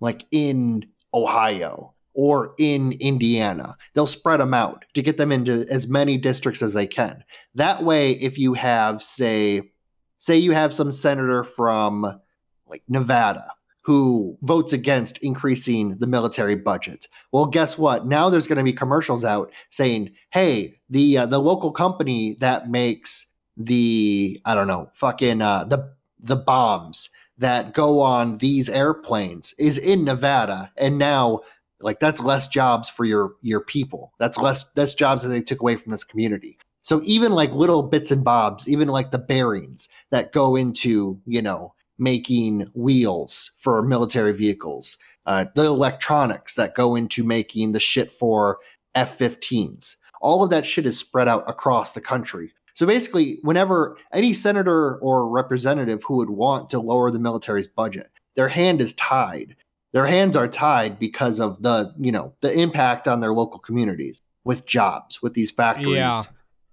[0.00, 3.76] like in Ohio or in Indiana.
[3.92, 7.24] They'll spread them out to get them into as many districts as they can.
[7.54, 9.72] That way, if you have, say,
[10.18, 12.20] say you have some senator from
[12.66, 13.44] like Nevada
[13.82, 17.06] who votes against increasing the military budget.
[17.32, 18.06] Well, guess what?
[18.06, 22.70] Now there's going to be commercials out saying, "Hey, the uh, the local company that
[22.70, 29.54] makes the I don't know, fucking uh, the the bombs that go on these airplanes
[29.58, 31.40] is in Nevada, and now
[31.80, 34.12] like that's less jobs for your your people.
[34.18, 36.58] That's less that's jobs that they took away from this community.
[36.82, 41.40] So even like little bits and bobs, even like the bearings that go into, you
[41.40, 48.12] know, making wheels for military vehicles, uh, the electronics that go into making the shit
[48.12, 48.58] for
[48.94, 49.96] F 15s.
[50.20, 52.52] All of that shit is spread out across the country.
[52.74, 58.10] So basically, whenever any senator or representative who would want to lower the military's budget,
[58.34, 59.56] their hand is tied.
[59.92, 64.20] Their hands are tied because of the, you know, the impact on their local communities
[64.42, 65.94] with jobs, with these factories.
[65.94, 66.22] Yeah.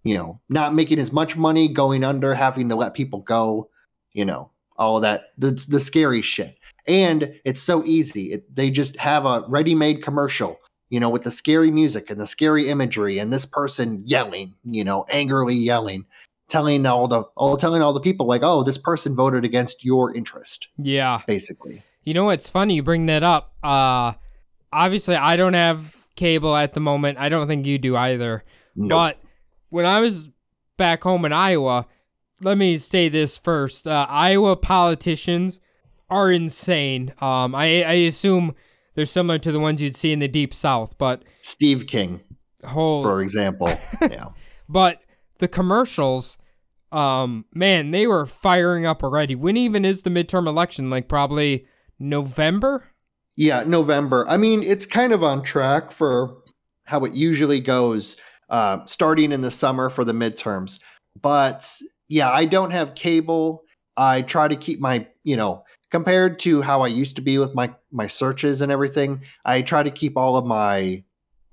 [0.04, 3.70] You know, not making as much money, going under, having to let people go,
[4.14, 6.58] you know, all of that, the, the scary shit.
[6.88, 8.34] And it's so easy.
[8.34, 10.60] It, they just have a ready made commercial
[10.92, 14.84] you know, with the scary music and the scary imagery and this person yelling, you
[14.84, 16.06] know, angrily yelling,
[16.50, 20.14] telling all the all telling all the people like, oh, this person voted against your
[20.14, 20.68] interest.
[20.78, 21.22] Yeah.
[21.26, 21.82] Basically.
[22.04, 22.76] You know what's funny?
[22.76, 23.54] You bring that up.
[23.64, 24.14] Uh
[24.72, 27.18] obviously I don't have cable at the moment.
[27.18, 28.44] I don't think you do either.
[28.76, 28.90] Nope.
[28.90, 29.22] But
[29.70, 30.28] when I was
[30.76, 31.88] back home in Iowa,
[32.44, 33.88] let me say this first.
[33.88, 35.62] Uh, Iowa politicians
[36.10, 37.14] are insane.
[37.22, 38.56] Um, I, I assume
[38.96, 42.22] they're similar to the ones you'd see in the deep south, but Steve King,
[42.64, 43.68] whole for example.
[44.02, 44.28] yeah.
[44.68, 45.02] but
[45.40, 46.38] the commercials,
[46.92, 49.36] um, man, they were firing up already.
[49.36, 50.90] When even is the midterm election?
[50.90, 51.66] Like probably
[52.00, 52.88] November?
[53.36, 54.26] Yeah, November.
[54.28, 56.38] I mean, it's kind of on track for
[56.86, 58.18] how it usually goes,
[58.50, 60.80] uh, starting in the summer for the midterms.
[61.20, 61.70] But
[62.08, 63.64] yeah, I don't have cable.
[63.96, 67.54] I try to keep my, you know, compared to how I used to be with
[67.54, 71.04] my my searches and everything, I try to keep all of my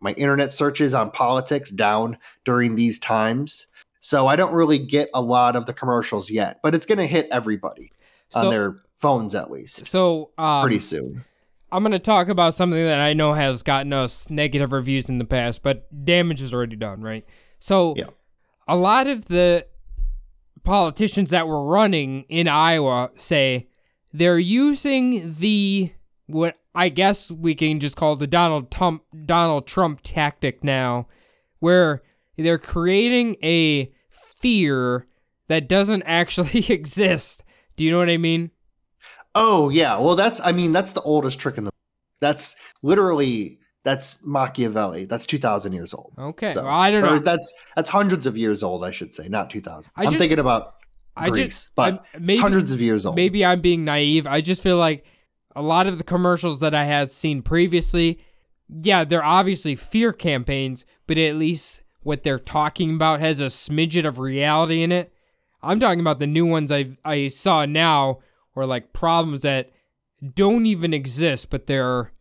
[0.00, 3.66] my internet searches on politics down during these times.
[4.00, 7.06] So I don't really get a lot of the commercials yet, but it's going to
[7.06, 7.90] hit everybody
[8.30, 11.24] So- on their phones at least So um, pretty soon.
[11.70, 15.18] I'm going to talk about something that I know has gotten us negative reviews in
[15.18, 17.24] the past, but damage is already done, right?
[17.58, 18.06] So, Yeah.
[18.66, 19.66] a lot of the
[20.64, 23.68] politicians that were running in Iowa say
[24.12, 25.92] they're using the
[26.26, 31.08] what I guess we can just call the Donald Trump Donald Trump tactic now,
[31.60, 32.02] where
[32.36, 35.06] they're creating a fear
[35.48, 37.44] that doesn't actually exist.
[37.76, 38.50] Do you know what I mean?
[39.34, 41.70] Oh yeah, well that's I mean that's the oldest trick in the.
[42.20, 45.04] That's literally that's Machiavelli.
[45.04, 46.12] That's two thousand years old.
[46.18, 47.18] Okay, So- well, I don't know.
[47.18, 49.92] That's that's hundreds of years old, I should say, not two thousand.
[49.96, 50.74] I'm just- thinking about
[51.18, 53.16] I Greece, just, but maybe, hundreds of years old.
[53.16, 54.26] Maybe I'm being naive.
[54.26, 55.04] I just feel like
[55.56, 58.20] a lot of the commercials that I had seen previously,
[58.68, 64.06] yeah, they're obviously fear campaigns, but at least what they're talking about has a smidget
[64.06, 65.12] of reality in it.
[65.62, 68.20] I'm talking about the new ones I I saw now,
[68.54, 69.70] or like problems that
[70.34, 72.12] don't even exist, but they're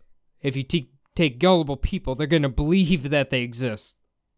[0.41, 3.96] if you te- take gullible people, they're gonna believe that they exist.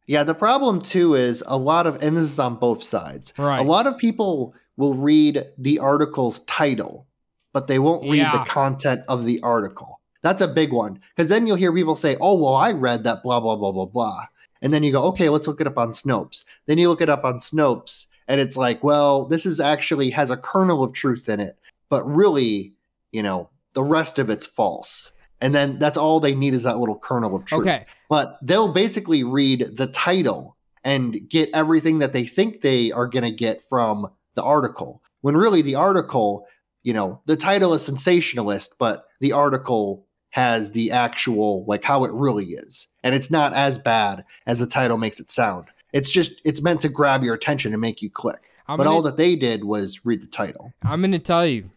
[0.10, 3.32] Yeah, the problem too is a lot of, and this is on both sides.
[3.38, 3.60] Right.
[3.60, 7.06] A lot of people will read the article's title,
[7.54, 8.32] but they won't read Yeah.
[8.44, 10.02] the content of the article.
[10.24, 13.22] That's a big one because then you'll hear people say, "Oh, well, I read that
[13.22, 14.24] blah blah blah blah blah,"
[14.64, 17.10] and then you go, "Okay, let's look it up on Snopes." Then you look it
[17.10, 21.30] up on Snopes, and it's like, "Well, this is actually has a kernel of truth
[21.30, 22.74] in it, but really,
[23.12, 26.78] you know, the rest of it's false." And then that's all they need is that
[26.78, 27.62] little kernel of truth.
[27.62, 33.08] Okay, but they'll basically read the title and get everything that they think they are
[33.08, 35.02] going to get from the article.
[35.22, 36.46] When really the article
[36.84, 42.12] you know the title is sensationalist but the article has the actual like how it
[42.14, 42.88] really is.
[43.04, 45.66] And it's not as bad as the title makes it sound.
[45.92, 48.52] It's just it's meant to grab your attention and make you click.
[48.68, 50.74] I'm but gonna- all that they did was read the title.
[50.84, 51.72] I'm going to tell you,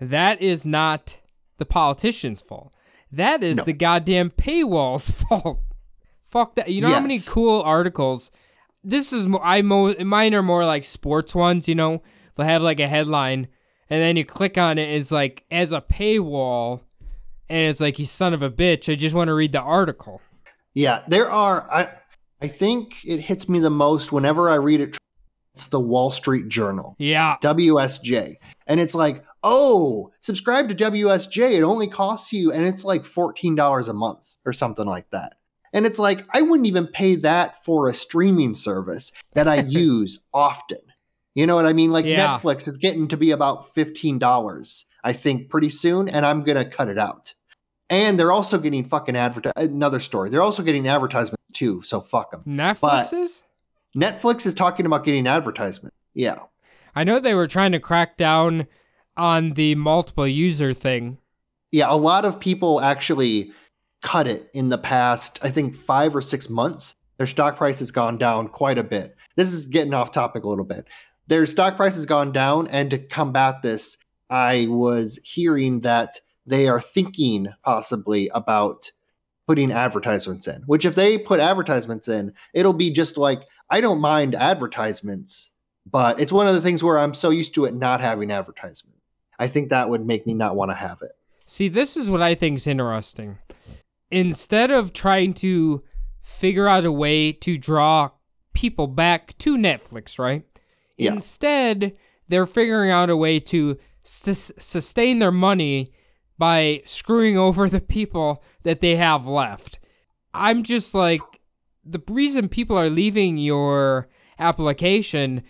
[0.00, 1.18] that is not
[1.58, 2.72] the politicians' fault.
[3.16, 3.64] That is No.
[3.64, 5.60] the goddamn paywall's fault.
[6.22, 6.68] Fuck that.
[6.68, 8.30] You know how many cool articles?
[8.84, 11.68] This is I mo- mine are more like sports ones.
[11.68, 12.02] You know,
[12.34, 13.48] they'll have like a headline,
[13.90, 14.88] and then you click on it.
[14.90, 16.80] It's like as a paywall,
[17.48, 18.92] and it's like you son of a bitch.
[18.92, 20.20] I just want to read the article.
[20.74, 21.68] Yeah, there are.
[21.72, 21.88] I
[22.42, 24.96] I think it hits me the most whenever I read it.
[25.54, 28.36] It's the Wall Street Journal, Yeah, WSJ,
[28.66, 31.52] and it's like, oh, subscribe to WSJ.
[31.54, 35.36] It only costs you, and it's like fourteen dollars a month or something like that.
[35.72, 40.18] And it's like I wouldn't even pay that for a streaming service that I use
[40.34, 40.78] often.
[41.34, 41.92] You know what I mean?
[41.92, 42.38] Like Yeah.
[42.38, 46.68] Netflix is getting to be about fifteen dollars, I think, pretty soon, and I'm gonna
[46.68, 47.32] cut it out.
[47.88, 49.52] And they're also getting fucking advertise.
[49.54, 50.28] Another story.
[50.28, 51.82] They're also getting advertisements too.
[51.82, 52.42] So fuck them.
[52.44, 53.42] Netflix is.
[53.96, 55.94] Netflix is talking about getting advertisement.
[56.12, 56.40] Yeah.
[56.96, 58.66] I know they were trying to crack down
[59.16, 61.18] on the multiple user thing.
[61.72, 61.86] Yeah.
[61.88, 63.52] A lot of people actually
[64.02, 66.94] cut it in the past, I think, five or six months.
[67.18, 69.16] Their stock price has gone down quite a bit.
[69.36, 70.86] This is getting off topic a little bit.
[71.28, 73.96] Their stock price has gone down, and to combat this,
[74.30, 78.90] I was hearing that they are thinking possibly about
[79.48, 80.62] putting advertisements in.
[80.66, 85.50] Which, if they put advertisements in, it'll be just like I don't mind advertisements,
[85.84, 88.95] but it's one of the things where I'm so used to it not having advertisement.
[89.38, 91.12] I think that would make me not want to have it.
[91.44, 93.38] See, this is what I think is interesting.
[94.10, 95.84] Instead of trying to
[96.22, 98.10] figure out a way to draw
[98.52, 100.44] people back to Netflix, right?
[100.96, 101.12] Yeah.
[101.12, 101.96] Instead,
[102.28, 105.92] they're figuring out a way to sus- sustain their money
[106.38, 109.78] by screwing over the people that they have left.
[110.34, 111.20] I'm just like,
[111.84, 114.08] the reason people are leaving your
[114.38, 115.42] application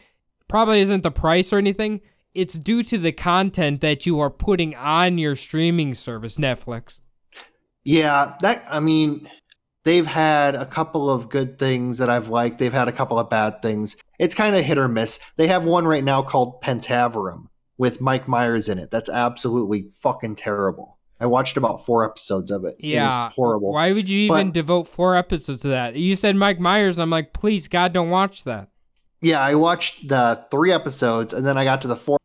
[0.49, 2.01] probably isn't the price or anything.
[2.37, 7.01] It's due to the content that you are putting on your streaming service, Netflix.
[7.85, 9.27] Yeah, that I mean,
[9.85, 12.59] they've had a couple of good things that I've liked.
[12.59, 13.97] They've had a couple of bad things.
[14.19, 15.19] It's kind of hit or miss.
[15.37, 17.47] They have one right now called Pentaverate
[17.79, 18.91] with Mike Myers in it.
[18.91, 20.99] That's absolutely fucking terrible.
[21.19, 22.75] I watched about four episodes of it.
[22.79, 23.07] It Yeah.
[23.29, 23.73] was horrible.
[23.73, 25.97] Why would you even But- devote four episodes to that?
[25.97, 28.69] You said Mike Myers, and I'm like, please, God, don't watch that.
[29.23, 32.21] Yeah, I watched the three episodes and then I got to the fourth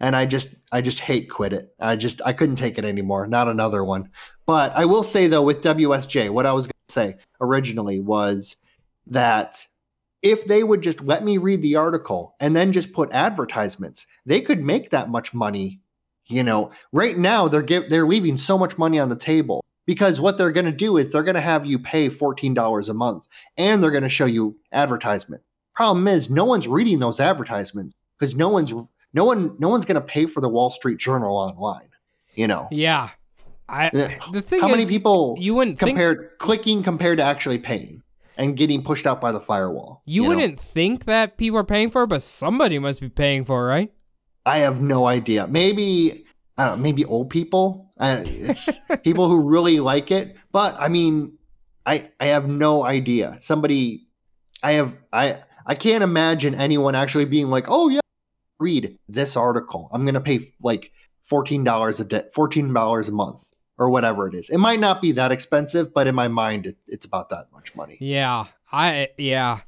[0.00, 1.74] and I just I just hate quit it.
[1.78, 3.26] I just I couldn't take it anymore.
[3.26, 4.10] Not another one.
[4.46, 8.56] But I will say though with WSJ, what I was going to say originally was
[9.06, 9.66] that
[10.22, 14.40] if they would just let me read the article and then just put advertisements, they
[14.40, 15.80] could make that much money.
[16.26, 20.20] You know, right now they're give, they're leaving so much money on the table because
[20.20, 23.26] what they're going to do is they're going to have you pay $14 a month
[23.56, 25.42] and they're going to show you advertisement.
[25.74, 28.72] Problem is, no one's reading those advertisements because no one's
[29.12, 31.88] no one no one's going to pay for the Wall Street Journal online.
[32.34, 33.10] You know, Yeah.
[33.68, 33.90] I
[34.32, 38.02] the thing how is, many people you wouldn't think compared clicking compared to actually paying
[38.36, 40.02] and getting pushed out by the firewall?
[40.06, 40.28] you, know?
[40.30, 43.68] wouldn't think that people are paying for it, but somebody must be paying for it,
[43.68, 43.92] right?
[44.44, 45.46] I have no idea.
[45.46, 46.24] Maybe
[46.58, 47.92] I don't know, maybe old people.
[47.98, 50.36] Uh, it's people who really like it.
[50.52, 51.38] But I mean,
[51.86, 53.38] I I have no idea.
[53.40, 54.08] Somebody,
[54.62, 58.00] I have I I can't imagine anyone actually being like, oh yeah,
[58.60, 59.88] read this article.
[59.92, 60.92] I'm gonna pay like
[61.24, 64.50] fourteen dollars a day, fourteen dollars a month, or whatever it is.
[64.50, 67.74] It might not be that expensive, but in my mind, it, it's about that much
[67.74, 67.96] money.
[68.00, 68.46] Yeah.
[68.70, 69.60] I yeah.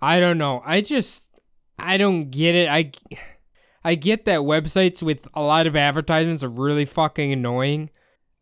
[0.00, 0.62] I don't know.
[0.64, 1.30] I just
[1.78, 2.68] I don't get it.
[2.68, 2.92] I
[3.84, 7.90] I get that websites with a lot of advertisements are really fucking annoying.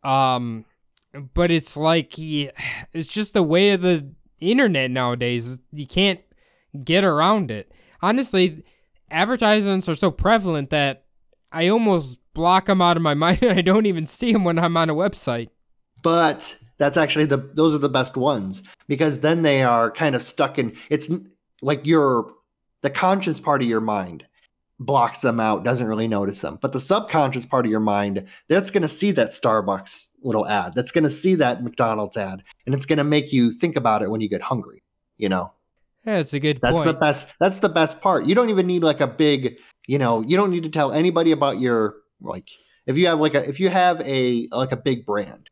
[0.03, 0.65] Um
[1.33, 5.59] but it's like it's just the way of the internet nowadays.
[5.71, 6.19] You can't
[6.83, 7.71] get around it.
[8.01, 8.63] Honestly,
[9.09, 11.05] advertisements are so prevalent that
[11.51, 14.59] I almost block them out of my mind and I don't even see them when
[14.59, 15.49] I'm on a website.
[16.03, 20.21] but that's actually the those are the best ones because then they are kind of
[20.21, 21.09] stuck in it's
[21.61, 22.31] like your
[22.83, 24.23] the conscious part of your mind
[24.79, 28.69] blocks them out doesn't really notice them but the subconscious part of your mind that's
[28.69, 32.75] going to see that starbucks little ad that's going to see that mcdonald's ad and
[32.75, 34.83] it's going to make you think about it when you get hungry
[35.17, 35.51] you know
[36.07, 36.85] That's a good that's point.
[36.85, 38.25] the best that's the best part.
[38.25, 41.33] You don't even need like a big you know you don't need to tell anybody
[41.33, 42.49] about your like
[42.85, 45.49] if you have like a if you have a like a big brand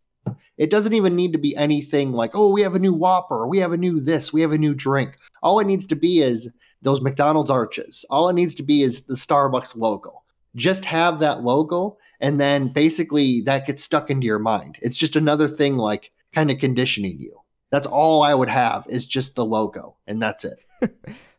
[0.58, 3.58] it doesn't even need to be anything like oh we have a new whopper we
[3.58, 5.18] have a new this we have a new drink.
[5.43, 6.49] All it needs to be is
[6.82, 8.06] those mcdonald's arches.
[8.10, 10.24] All it needs to be is the starbucks logo.
[10.56, 14.78] Just have that logo and then basically that gets stuck into your mind.
[14.82, 17.41] It's just another thing like kind of conditioning you
[17.76, 20.59] that's all i would have is just the logo and that's it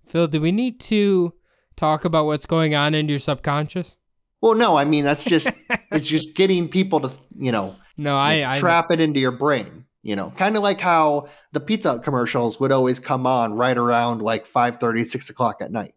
[0.07, 1.35] Phil, do we need to
[1.77, 3.97] talk about what's going on in your subconscious?
[4.41, 5.51] Well, no, I mean that's just
[5.91, 9.85] it's just getting people to you know No, I, I trap it into your brain.
[10.03, 13.77] You know, kind of like how the pizza Hut commercials would always come on right
[13.77, 15.95] around like 5 6 o'clock at night.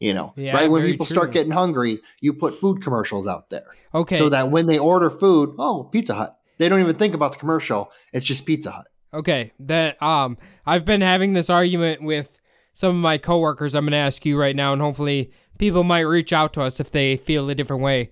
[0.00, 1.14] You know, Yeah, right when people true.
[1.14, 4.18] start getting hungry, you put food commercials out there okay.
[4.18, 6.36] so that when they order food, oh, Pizza Hut.
[6.58, 7.90] They don't even think about the commercial.
[8.12, 8.86] It's just Pizza Hut.
[9.14, 12.38] Okay, that um I've been having this argument with
[12.72, 13.74] some of my coworkers.
[13.74, 16.80] I'm going to ask you right now and hopefully people might reach out to us
[16.80, 18.10] if they feel a different way.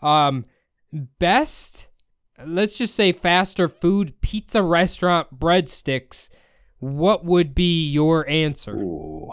[0.00, 0.44] Um
[1.18, 1.88] best
[2.44, 6.28] let's just say faster food pizza restaurant breadsticks.
[6.78, 8.76] What would be your answer?
[8.76, 9.30] Ooh.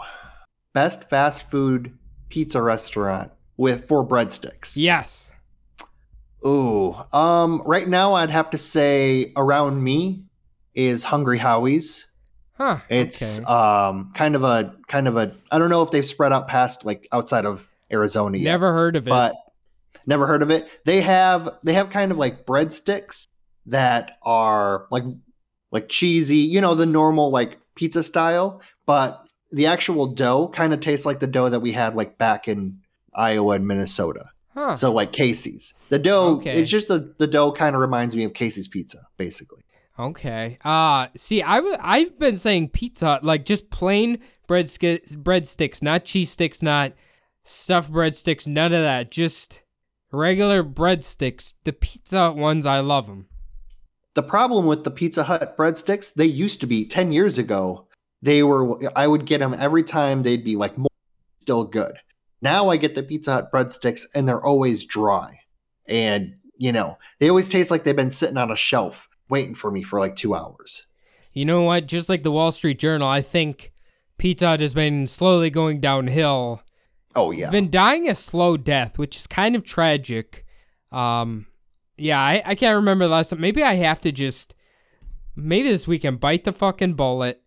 [0.72, 1.98] Best fast food
[2.28, 4.74] pizza restaurant with four breadsticks.
[4.76, 5.32] Yes.
[6.46, 10.24] Ooh, um, right now I'd have to say around me
[10.74, 12.06] is Hungry Howie's.
[12.54, 12.78] Huh.
[12.90, 13.46] It's okay.
[13.46, 16.84] um kind of a kind of a I don't know if they've spread out past
[16.84, 19.10] like outside of Arizona yet, Never heard of it.
[19.10, 19.34] but
[20.06, 20.68] never heard of it.
[20.84, 23.26] They have they have kind of like breadsticks
[23.66, 25.04] that are like
[25.70, 30.80] like cheesy, you know, the normal like pizza style, but the actual dough kind of
[30.80, 32.80] tastes like the dough that we had like back in
[33.14, 34.26] Iowa and Minnesota.
[34.54, 34.76] Huh.
[34.76, 35.72] So like Casey's.
[35.88, 36.60] The dough, Okay.
[36.60, 39.62] it's just the, the dough kind of reminds me of Casey's pizza, basically.
[40.00, 40.56] Okay.
[40.64, 46.30] Uh see, I've been saying Pizza Hut, like just plain bread sk- breadsticks, not cheese
[46.30, 46.92] sticks, not
[47.44, 49.10] stuffed breadsticks, none of that.
[49.10, 49.62] Just
[50.10, 51.52] regular breadsticks.
[51.64, 53.26] The Pizza Hut ones, I love them.
[54.14, 57.86] The problem with the Pizza Hut breadsticks, they used to be 10 years ago.
[58.22, 60.74] They were, I would get them every time they'd be like
[61.40, 61.92] still good.
[62.42, 65.40] Now I get the Pizza Hut breadsticks and they're always dry.
[65.86, 69.70] And, you know, they always taste like they've been sitting on a shelf waiting for
[69.70, 70.86] me for like two hours.
[71.32, 71.86] You know what?
[71.86, 73.72] Just like the Wall Street Journal, I think
[74.18, 76.62] Pizza Hut has been slowly going downhill.
[77.14, 77.46] Oh, yeah.
[77.46, 80.44] It's been dying a slow death, which is kind of tragic.
[80.92, 81.46] Um,
[81.96, 83.40] yeah, I, I can't remember the last time.
[83.40, 84.54] Maybe I have to just,
[85.36, 87.42] maybe this weekend, bite the fucking bullet,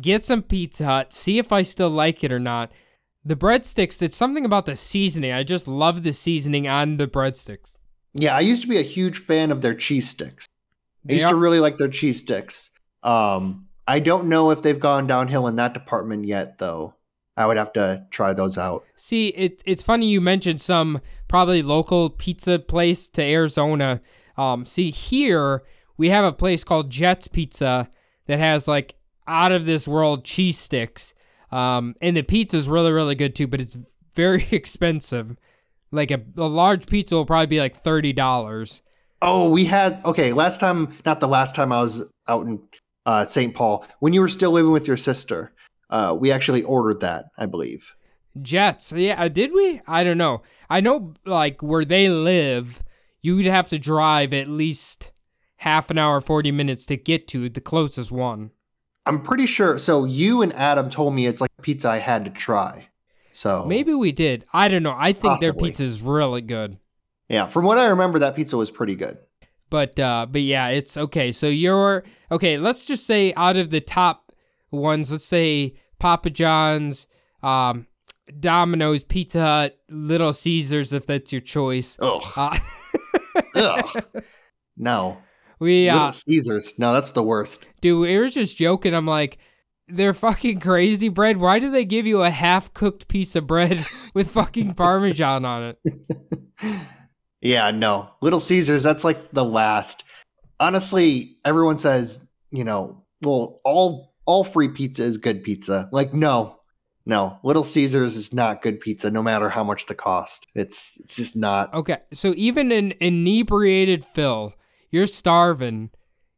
[0.00, 2.70] get some Pizza Hut, see if I still like it or not.
[3.24, 5.32] The breadsticks, it's something about the seasoning.
[5.32, 7.78] I just love the seasoning on the breadsticks.
[8.14, 10.46] Yeah, I used to be a huge fan of their cheese sticks.
[11.08, 12.70] I used to really like their cheese sticks.
[13.02, 16.94] Um, I don't know if they've gone downhill in that department yet, though.
[17.36, 18.84] I would have to try those out.
[18.94, 24.00] See, it, it's funny you mentioned some probably local pizza place to Arizona.
[24.36, 25.62] Um, see, here
[25.96, 27.88] we have a place called Jets Pizza
[28.26, 28.96] that has like
[29.26, 31.14] out of this world cheese sticks.
[31.50, 33.76] Um, and the pizza is really, really good too, but it's
[34.14, 35.36] very expensive.
[35.90, 38.82] Like a, a large pizza will probably be like thirty dollars.
[39.22, 40.32] Oh, we had okay.
[40.32, 42.60] Last time, not the last time I was out in
[43.06, 43.54] uh, St.
[43.54, 45.52] Paul, when you were still living with your sister,
[45.90, 47.94] uh, we actually ordered that, I believe.
[48.40, 49.80] Jets, yeah, uh, did we?
[49.86, 50.42] I don't know.
[50.68, 52.82] I know like where they live,
[53.20, 55.12] you'd have to drive at least
[55.56, 58.50] half an hour, forty minutes to get to the closest one.
[59.06, 59.78] I'm pretty sure.
[59.78, 62.88] So you and Adam told me it's like pizza I had to try.
[63.32, 64.44] So Maybe we did.
[64.52, 64.94] I don't know.
[64.96, 66.78] I think their pizza is really good.
[67.32, 67.48] Yeah.
[67.48, 69.18] From what I remember, that pizza was pretty good.
[69.70, 71.32] But uh but yeah, it's okay.
[71.32, 74.30] So you're okay, let's just say out of the top
[74.70, 77.06] ones, let's say Papa John's,
[77.42, 77.86] um
[78.38, 81.96] Domino's, Pizza Hut, Little Caesars if that's your choice.
[82.00, 82.22] Ugh.
[82.36, 82.58] Uh,
[83.56, 84.04] Ugh.
[84.76, 85.18] No.
[85.58, 86.78] we uh Little Caesars.
[86.78, 87.66] No, that's the worst.
[87.80, 88.94] dude, we were just joking.
[88.94, 89.38] I'm like
[89.88, 91.38] they're fucking crazy bread.
[91.38, 95.62] Why do they give you a half cooked piece of bread with fucking parmesan on
[95.62, 95.78] it?
[97.42, 98.08] Yeah, no.
[98.22, 100.04] Little Caesars, that's like the last.
[100.60, 105.88] Honestly, everyone says, you know, well, all all free pizza is good pizza.
[105.92, 106.56] Like, no.
[107.04, 107.38] No.
[107.42, 110.46] Little Caesars is not good pizza no matter how much the cost.
[110.54, 111.74] It's it's just not.
[111.74, 114.54] Okay, so even an inebriated Phil,
[114.90, 115.90] you're starving.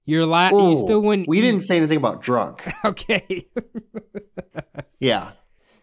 [0.07, 1.29] You're la- you still wouldn't.
[1.29, 2.67] we eat- didn't say anything about drunk.
[2.85, 3.47] Okay.
[5.01, 5.33] Yeah.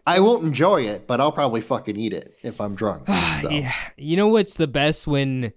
[0.06, 3.06] I won't enjoy it, but I'll probably fucking eat it if I'm drunk.
[3.40, 3.50] so.
[3.50, 3.74] Yeah.
[3.96, 5.52] You know what's the best when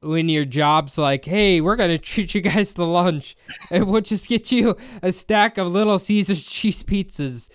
[0.00, 3.36] when your job's like, hey, we're gonna treat you guys to lunch,
[3.70, 7.48] and we'll just get you a stack of Little Caesars cheese pizzas.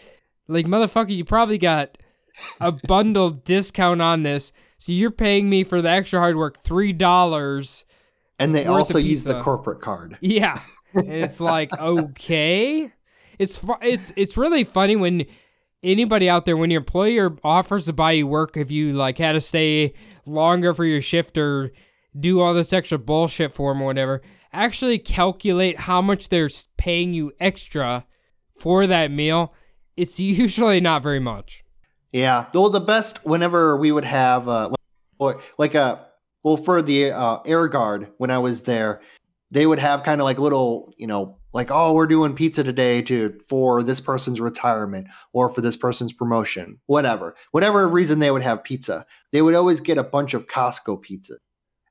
[0.47, 1.97] Like motherfucker, you probably got
[2.59, 6.93] a bundle discount on this, so you're paying me for the extra hard work three
[6.93, 7.85] dollars.
[8.39, 10.17] And they also use the corporate card.
[10.21, 10.59] Yeah,
[10.95, 12.91] and it's like okay,
[13.37, 15.27] it's fu- it's it's really funny when
[15.83, 19.33] anybody out there when your employer offers to buy you work if you like had
[19.33, 19.93] to stay
[20.25, 21.71] longer for your shift or
[22.17, 24.21] do all this extra bullshit for them or whatever.
[24.53, 28.05] Actually, calculate how much they're paying you extra
[28.59, 29.53] for that meal.
[29.95, 31.63] It's usually not very much.
[32.11, 32.47] Yeah.
[32.53, 34.69] Well, the best whenever we would have uh,
[35.57, 36.05] like a
[36.43, 39.01] well for the uh, air guard when I was there,
[39.49, 43.01] they would have kind of like little you know like oh we're doing pizza today
[43.01, 48.43] to for this person's retirement or for this person's promotion whatever whatever reason they would
[48.43, 51.35] have pizza they would always get a bunch of Costco pizza.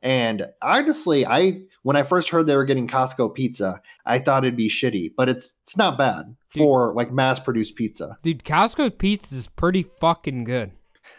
[0.03, 4.57] And honestly, I when I first heard they were getting Costco pizza, I thought it'd
[4.57, 8.19] be shitty, but it's it's not bad for like mass produced pizza.
[8.23, 10.73] Dude, Costco pizza is pretty fucking good.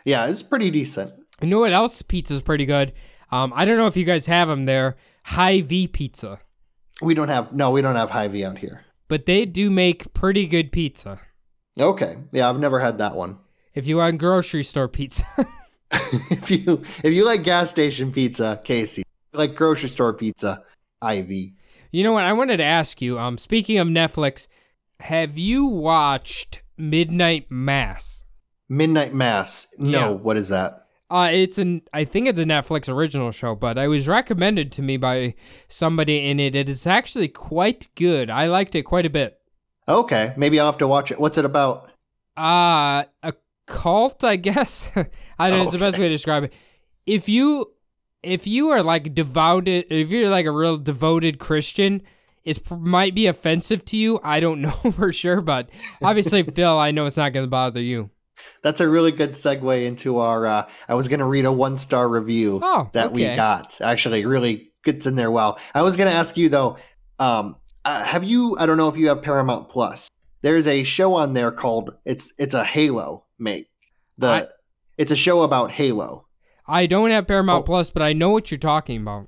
[0.03, 1.13] Yeah, it's pretty decent.
[1.41, 2.93] You know what else pizza is pretty good?
[3.31, 4.97] Um, I don't know if you guys have them there.
[5.23, 6.39] Hy-Vee Pizza,
[7.01, 8.85] We don't have no, we don't have Hy-Vee out here.
[9.07, 11.19] but they do make pretty good pizza.
[11.79, 13.39] Okay, yeah, I've never had that one.
[13.73, 15.23] If you want grocery store pizza,
[15.91, 20.63] if you if you like gas station pizza, Casey, like grocery store pizza,
[21.01, 21.55] Hy-Vee.
[21.91, 22.23] you know what?
[22.25, 23.17] I wanted to ask you.
[23.19, 24.47] Um, speaking of Netflix,
[24.99, 28.23] have you watched Midnight Mass?
[28.69, 29.67] Midnight Mass.
[29.77, 30.09] No, Yeah.
[30.11, 30.87] what is that?
[31.11, 34.81] Uh, it's an I think it's a Netflix original show, but it was recommended to
[34.81, 35.35] me by
[35.67, 36.55] somebody in it.
[36.55, 38.29] It is actually quite good.
[38.29, 39.37] I liked it quite a bit.
[39.89, 41.19] Okay, maybe I'll have to watch it.
[41.19, 41.89] What's it about?
[42.37, 43.33] Uh a
[43.65, 44.89] cult, I guess.
[45.37, 45.63] I don't know.
[45.63, 46.53] It's the best way to describe it.
[47.05, 47.73] if you
[48.23, 52.03] if you are like devoted, if you're like a real devoted Christian,
[52.45, 54.19] it might be offensive to you.
[54.23, 55.69] I don't know for sure, but
[56.01, 58.11] obviously, Phil, I know it's not going to bother you.
[58.61, 60.45] That's a really good segue into our.
[60.45, 63.79] Uh, I was going to read a one star review Oh, that we got.
[63.81, 65.59] Actually, really gets in there well.
[65.73, 66.77] I was going to ask you though.
[67.19, 68.57] Um, uh, have you?
[68.59, 70.09] I don't know if you have Paramount Plus.
[70.41, 73.69] There's a show on there called it's it's a Halo make.
[74.17, 74.47] The I-
[74.97, 76.27] it's a show about Halo.
[76.67, 77.65] I don't have Paramount Oh.
[77.65, 79.27] Plus, but I know what you're talking about.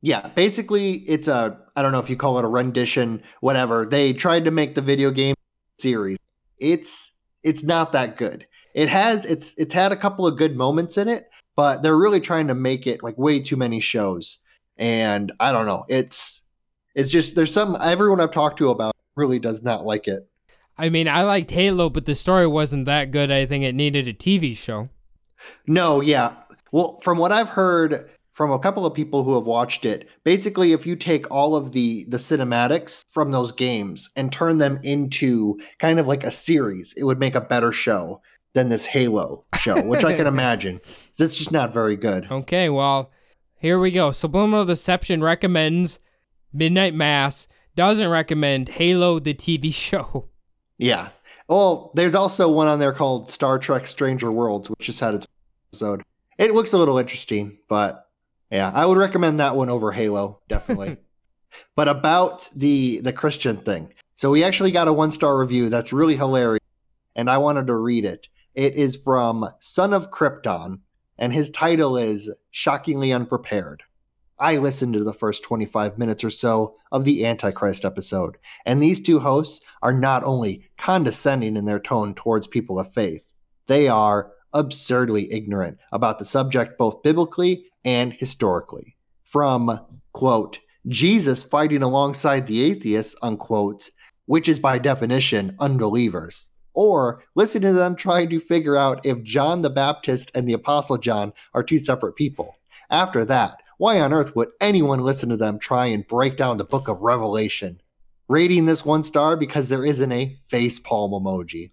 [0.00, 3.86] Yeah, basically, it's a I don't know if you call it a rendition, whatever.
[3.86, 5.34] They tried to make the video game
[5.78, 6.18] series.
[6.58, 7.12] It's
[7.44, 8.46] it's not that good.
[8.74, 12.20] It has it's it's had a couple of good moments in it, but they're really
[12.20, 14.38] trying to make it like way too many shows.
[14.78, 15.84] And I don't know.
[15.88, 16.42] It's
[16.94, 20.26] it's just there's some everyone I've talked to about really does not like it.
[20.78, 23.30] I mean, I liked Halo, but the story wasn't that good.
[23.30, 24.88] I think it needed a TV show.
[25.66, 26.36] No, yeah.
[26.70, 30.72] Well, from what I've heard from a couple of people who have watched it, basically
[30.72, 35.60] if you take all of the the cinematics from those games and turn them into
[35.78, 38.22] kind of like a series, it would make a better show
[38.54, 40.80] than this Halo show, which I can imagine.
[41.18, 42.26] It's just not very good.
[42.30, 43.10] Okay, well,
[43.58, 44.10] here we go.
[44.10, 45.98] Subliminal Deception recommends
[46.52, 50.28] Midnight Mass, doesn't recommend Halo the TV show.
[50.78, 51.08] Yeah.
[51.48, 55.14] Well, there's also one on there called Star Trek Strange New Worlds, which just had
[55.14, 55.26] its
[55.70, 56.02] episode.
[56.38, 58.06] It looks a little interesting, but
[58.50, 60.96] yeah, I would recommend that one over Halo, definitely.
[61.76, 63.92] but about the the Christian thing.
[64.14, 66.64] So we actually got a one-star review that's really hilarious,
[67.16, 68.28] and I wanted to read it.
[68.54, 70.80] It is from Son of Krypton,
[71.16, 73.82] and his title is Shockingly Unprepared.
[74.38, 78.36] I listened to the first 25 minutes or so of the Antichrist episode,
[78.66, 83.32] and these two hosts are not only condescending in their tone towards people of faith,
[83.68, 88.96] they are absurdly ignorant about the subject both biblically and historically.
[89.24, 89.80] From,
[90.12, 93.88] quote, Jesus fighting alongside the atheists, unquote,
[94.26, 99.62] which is by definition unbelievers, or listen to them trying to figure out if John
[99.62, 102.56] the Baptist and the Apostle John are two separate people.
[102.90, 106.64] After that, why on earth would anyone listen to them try and break down the
[106.64, 107.80] book of Revelation?
[108.28, 111.70] Rating this one star because there isn't a face palm emoji.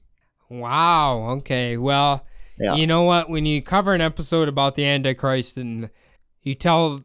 [0.50, 1.78] Wow, okay.
[1.78, 2.26] Well,
[2.60, 2.76] Yeah.
[2.76, 3.30] you know what?
[3.30, 5.90] When you cover an episode about the Antichrist and
[6.42, 7.02] you tell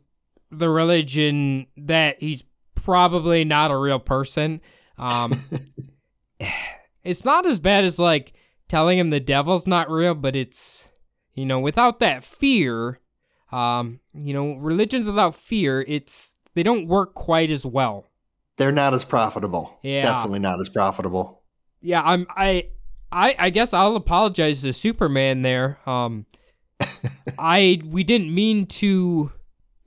[0.50, 2.42] the religion that he's
[2.74, 4.60] probably not a real person,
[4.98, 5.38] um,
[7.04, 8.32] it's not as bad as like
[8.68, 10.88] telling him the devil's not real, but it's,
[11.34, 13.00] you know, without that fear,
[13.52, 18.06] um, you know, religions without fear, it's, they don't work quite as well.
[18.56, 19.78] They're not as profitable.
[19.82, 20.02] Yeah.
[20.02, 21.42] Definitely not as profitable.
[21.80, 22.68] Yeah, I'm I
[23.12, 25.78] I I guess I'll apologize to Superman there.
[25.86, 26.26] Um
[27.38, 29.32] I we didn't mean to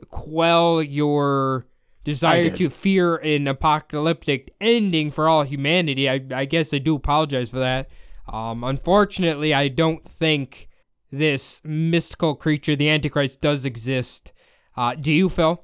[0.09, 1.65] quell your
[2.11, 6.09] desire to fear an apocalyptic ending for all humanity.
[6.09, 7.89] I I guess I do apologize for that.
[8.31, 10.69] Um unfortunately, I don't think
[11.11, 14.31] this mystical creature, the Antichrist, does exist.
[14.75, 15.63] Uh, do you, Phil?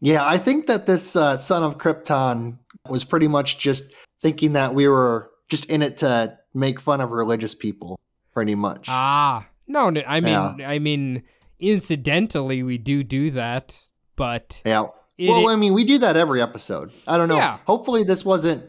[0.00, 3.84] Yeah, I think that this uh, son of Krypton was pretty much just
[4.20, 7.98] thinking that we were just in it to make fun of religious people,
[8.32, 8.86] pretty much.
[8.88, 10.68] Ah, no, I mean, Yeah.
[10.68, 11.22] I mean,
[11.58, 13.82] incidentally, we do do that,
[14.16, 14.86] but yeah.
[15.18, 16.92] It- well, I mean, we do that every episode.
[17.06, 17.36] I don't know.
[17.36, 17.58] Yeah.
[17.66, 18.64] Hopefully, this wasn't,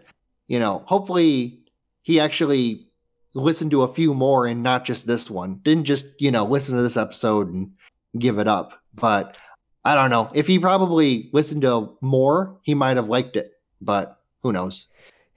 [0.47, 1.59] you know, hopefully
[2.01, 2.87] he actually
[3.33, 5.59] listened to a few more and not just this one.
[5.63, 7.71] Didn't just, you know, listen to this episode and
[8.17, 8.79] give it up.
[8.93, 9.35] But
[9.83, 10.29] I don't know.
[10.33, 13.51] If he probably listened to more, he might have liked it.
[13.81, 14.87] But who knows?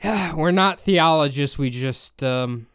[0.04, 1.58] Yeah, we're not theologists.
[1.58, 2.66] We just um,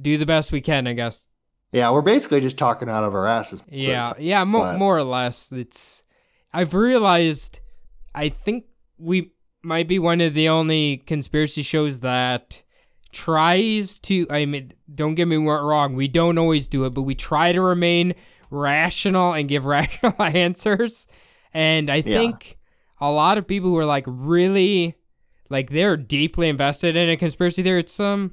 [0.00, 1.26] do the best we can, I guess.
[1.72, 3.60] Yeah, we're basically just talking out of our asses.
[3.60, 4.14] most of the Yeah, time.
[4.20, 5.52] yeah, mo- more or less.
[5.52, 6.02] It's.
[6.58, 7.60] I've realized.
[8.14, 8.64] I think
[8.98, 9.32] we
[9.62, 12.62] might be one of the only conspiracy shows that
[13.12, 14.26] tries to.
[14.30, 15.94] I mean, don't get me wrong.
[15.94, 18.14] We don't always do it, but we try to remain
[18.50, 21.06] rational and give rational answers.
[21.52, 22.18] And I Yeah.
[22.18, 22.58] think
[23.00, 24.96] a lot of people who are like really,
[25.48, 27.80] like they're deeply invested in a conspiracy theory.
[27.80, 28.32] It's um,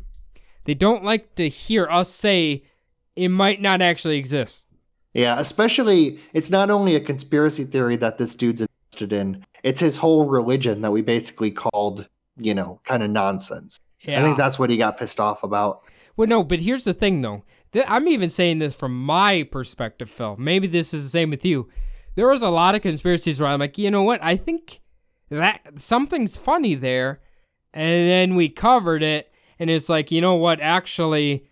[0.64, 2.64] they don't like to hear us say
[3.16, 4.65] it might not actually exist.
[5.16, 9.96] Yeah, especially it's not only a conspiracy theory that this dude's interested in, it's his
[9.98, 12.08] whole religion that we basically called,
[12.38, 13.80] you know, kind of nonsense.
[14.02, 14.20] Yeah.
[14.20, 15.84] I think that's what he got pissed off about.
[16.18, 17.44] Well, no, but here's the thing, though.
[17.72, 20.36] Th- I'm even saying this from my perspective, Phil.
[20.38, 21.70] Maybe this is the same with you.
[22.16, 24.22] There was a lot of conspiracies where I'm like, you know what?
[24.22, 24.82] I think
[25.30, 27.22] that something's funny there.
[27.74, 30.60] And then we covered it, and it's like, you know what?
[30.60, 31.48] Actually,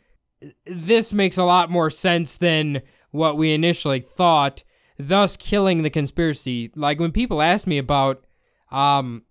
[0.65, 2.81] this makes a lot more sense than
[3.13, 4.63] what we initially thought.
[4.99, 6.71] thus killing the conspiracy.
[6.75, 8.25] Like when people ask me about
[8.71, 9.23] um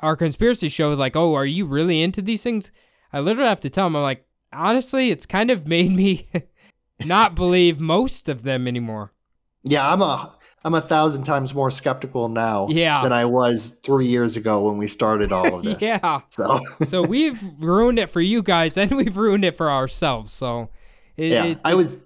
[0.00, 2.70] our conspiracy show, like, oh, are you really into these things?
[3.12, 6.28] I literally have to tell them, I'm like, honestly, it's kind of made me
[7.04, 9.12] not believe most of them anymore.
[9.64, 13.02] Yeah, I'm a I'm a thousand times more skeptical now Yeah.
[13.02, 15.80] than I was three years ago when we started all of this.
[15.82, 16.20] yeah.
[16.30, 20.32] So So we've ruined it for you guys and we've ruined it for ourselves.
[20.32, 20.70] So
[21.16, 22.02] it, yeah, it- I was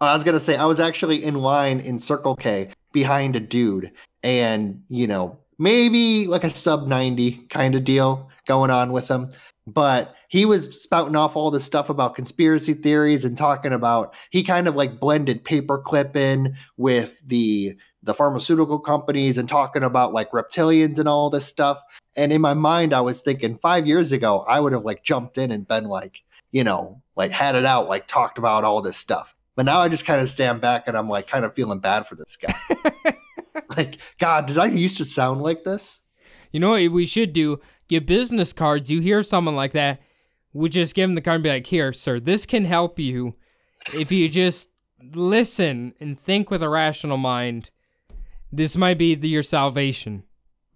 [0.00, 3.90] I was gonna say I was actually in line in Circle K behind a dude,
[4.22, 9.30] and you know maybe like a sub ninety kind of deal going on with him,
[9.66, 14.42] but he was spouting off all this stuff about conspiracy theories and talking about he
[14.42, 20.30] kind of like blended paperclip in with the the pharmaceutical companies and talking about like
[20.30, 21.82] reptilians and all this stuff.
[22.16, 25.38] And in my mind, I was thinking five years ago, I would have like jumped
[25.38, 26.22] in and been like,
[26.52, 29.34] you know, like had it out, like talked about all this stuff.
[29.58, 32.06] But now I just kind of stand back and I'm like kind of feeling bad
[32.06, 32.54] for this guy.
[33.76, 36.02] like, God, did I used to sound like this?
[36.52, 37.58] You know what we should do?
[37.88, 38.88] Get business cards.
[38.88, 40.00] You hear someone like that,
[40.52, 43.34] we just give them the card and be like, "Here, sir, this can help you
[43.92, 44.68] if you just
[45.12, 47.70] listen and think with a rational mind.
[48.52, 50.22] This might be the, your salvation."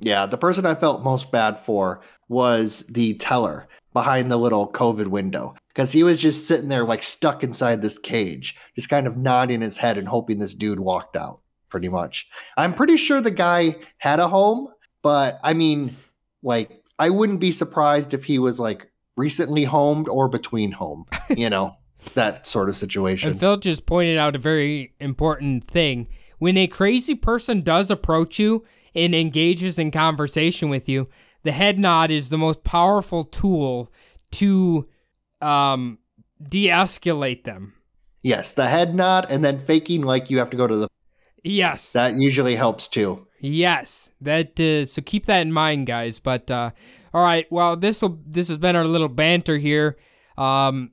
[0.01, 5.09] Yeah, the person I felt most bad for was the teller behind the little COVID
[5.09, 9.17] window because he was just sitting there like stuck inside this cage, just kind of
[9.17, 11.41] nodding his head and hoping this dude walked out.
[11.69, 12.29] Pretty much.
[12.57, 14.69] I'm pretty sure the guy had a home,
[15.01, 15.97] but I mean,
[16.43, 21.49] like, I wouldn't be surprised if he was like recently homed or between home, you
[21.49, 21.77] know,
[22.15, 23.31] that sort of situation.
[23.31, 26.09] And Phil just pointed out a very important thing.
[26.39, 28.65] When a crazy person does approach you
[28.95, 31.09] and engages in conversation with you,
[31.43, 33.93] the head nod is the most powerful tool
[34.33, 34.89] to
[35.41, 35.99] um,
[36.43, 37.75] de escalate them.
[38.23, 40.89] yes, the head nod and then faking like you have to go to the.
[41.45, 41.93] Yes.
[41.93, 43.27] That usually helps too.
[43.41, 46.21] Yes, that uh, so keep that in mind, guys.
[46.21, 46.71] But uh,
[47.13, 49.97] all right, well, this will this has been our little banter here.
[50.39, 50.93] Um,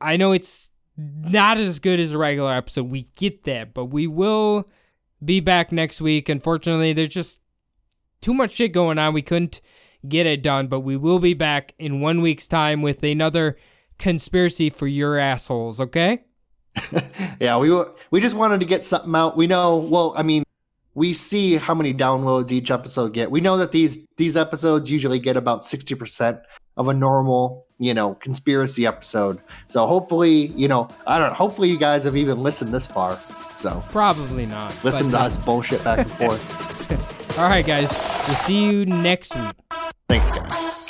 [0.00, 2.88] I know it's not as good as a regular episode.
[2.88, 4.70] We get that, but we will
[5.22, 6.30] be back next week.
[6.30, 7.40] Unfortunately, there's just
[8.26, 9.14] too much shit going on.
[9.14, 9.60] We couldn't
[10.08, 13.56] get it done, but we will be back in one week's time with another
[14.00, 15.80] conspiracy for your assholes.
[15.80, 16.24] Okay.
[17.40, 17.70] yeah, we
[18.10, 19.36] we just wanted to get something out.
[19.36, 20.42] We know, well, I mean,
[20.94, 23.30] we see how many downloads each episode get.
[23.30, 26.42] We know that these these episodes usually get about 60%
[26.76, 29.38] of a normal, you know, conspiracy episode.
[29.68, 33.16] So hopefully, you know, I don't know, hopefully you guys have even listened this far.
[33.54, 34.84] So, Probably not.
[34.84, 37.12] listen to uh, us bullshit back and forth.
[37.38, 37.90] All right, guys.
[38.26, 39.54] We'll see you next week.
[40.08, 40.85] Thanks, guys.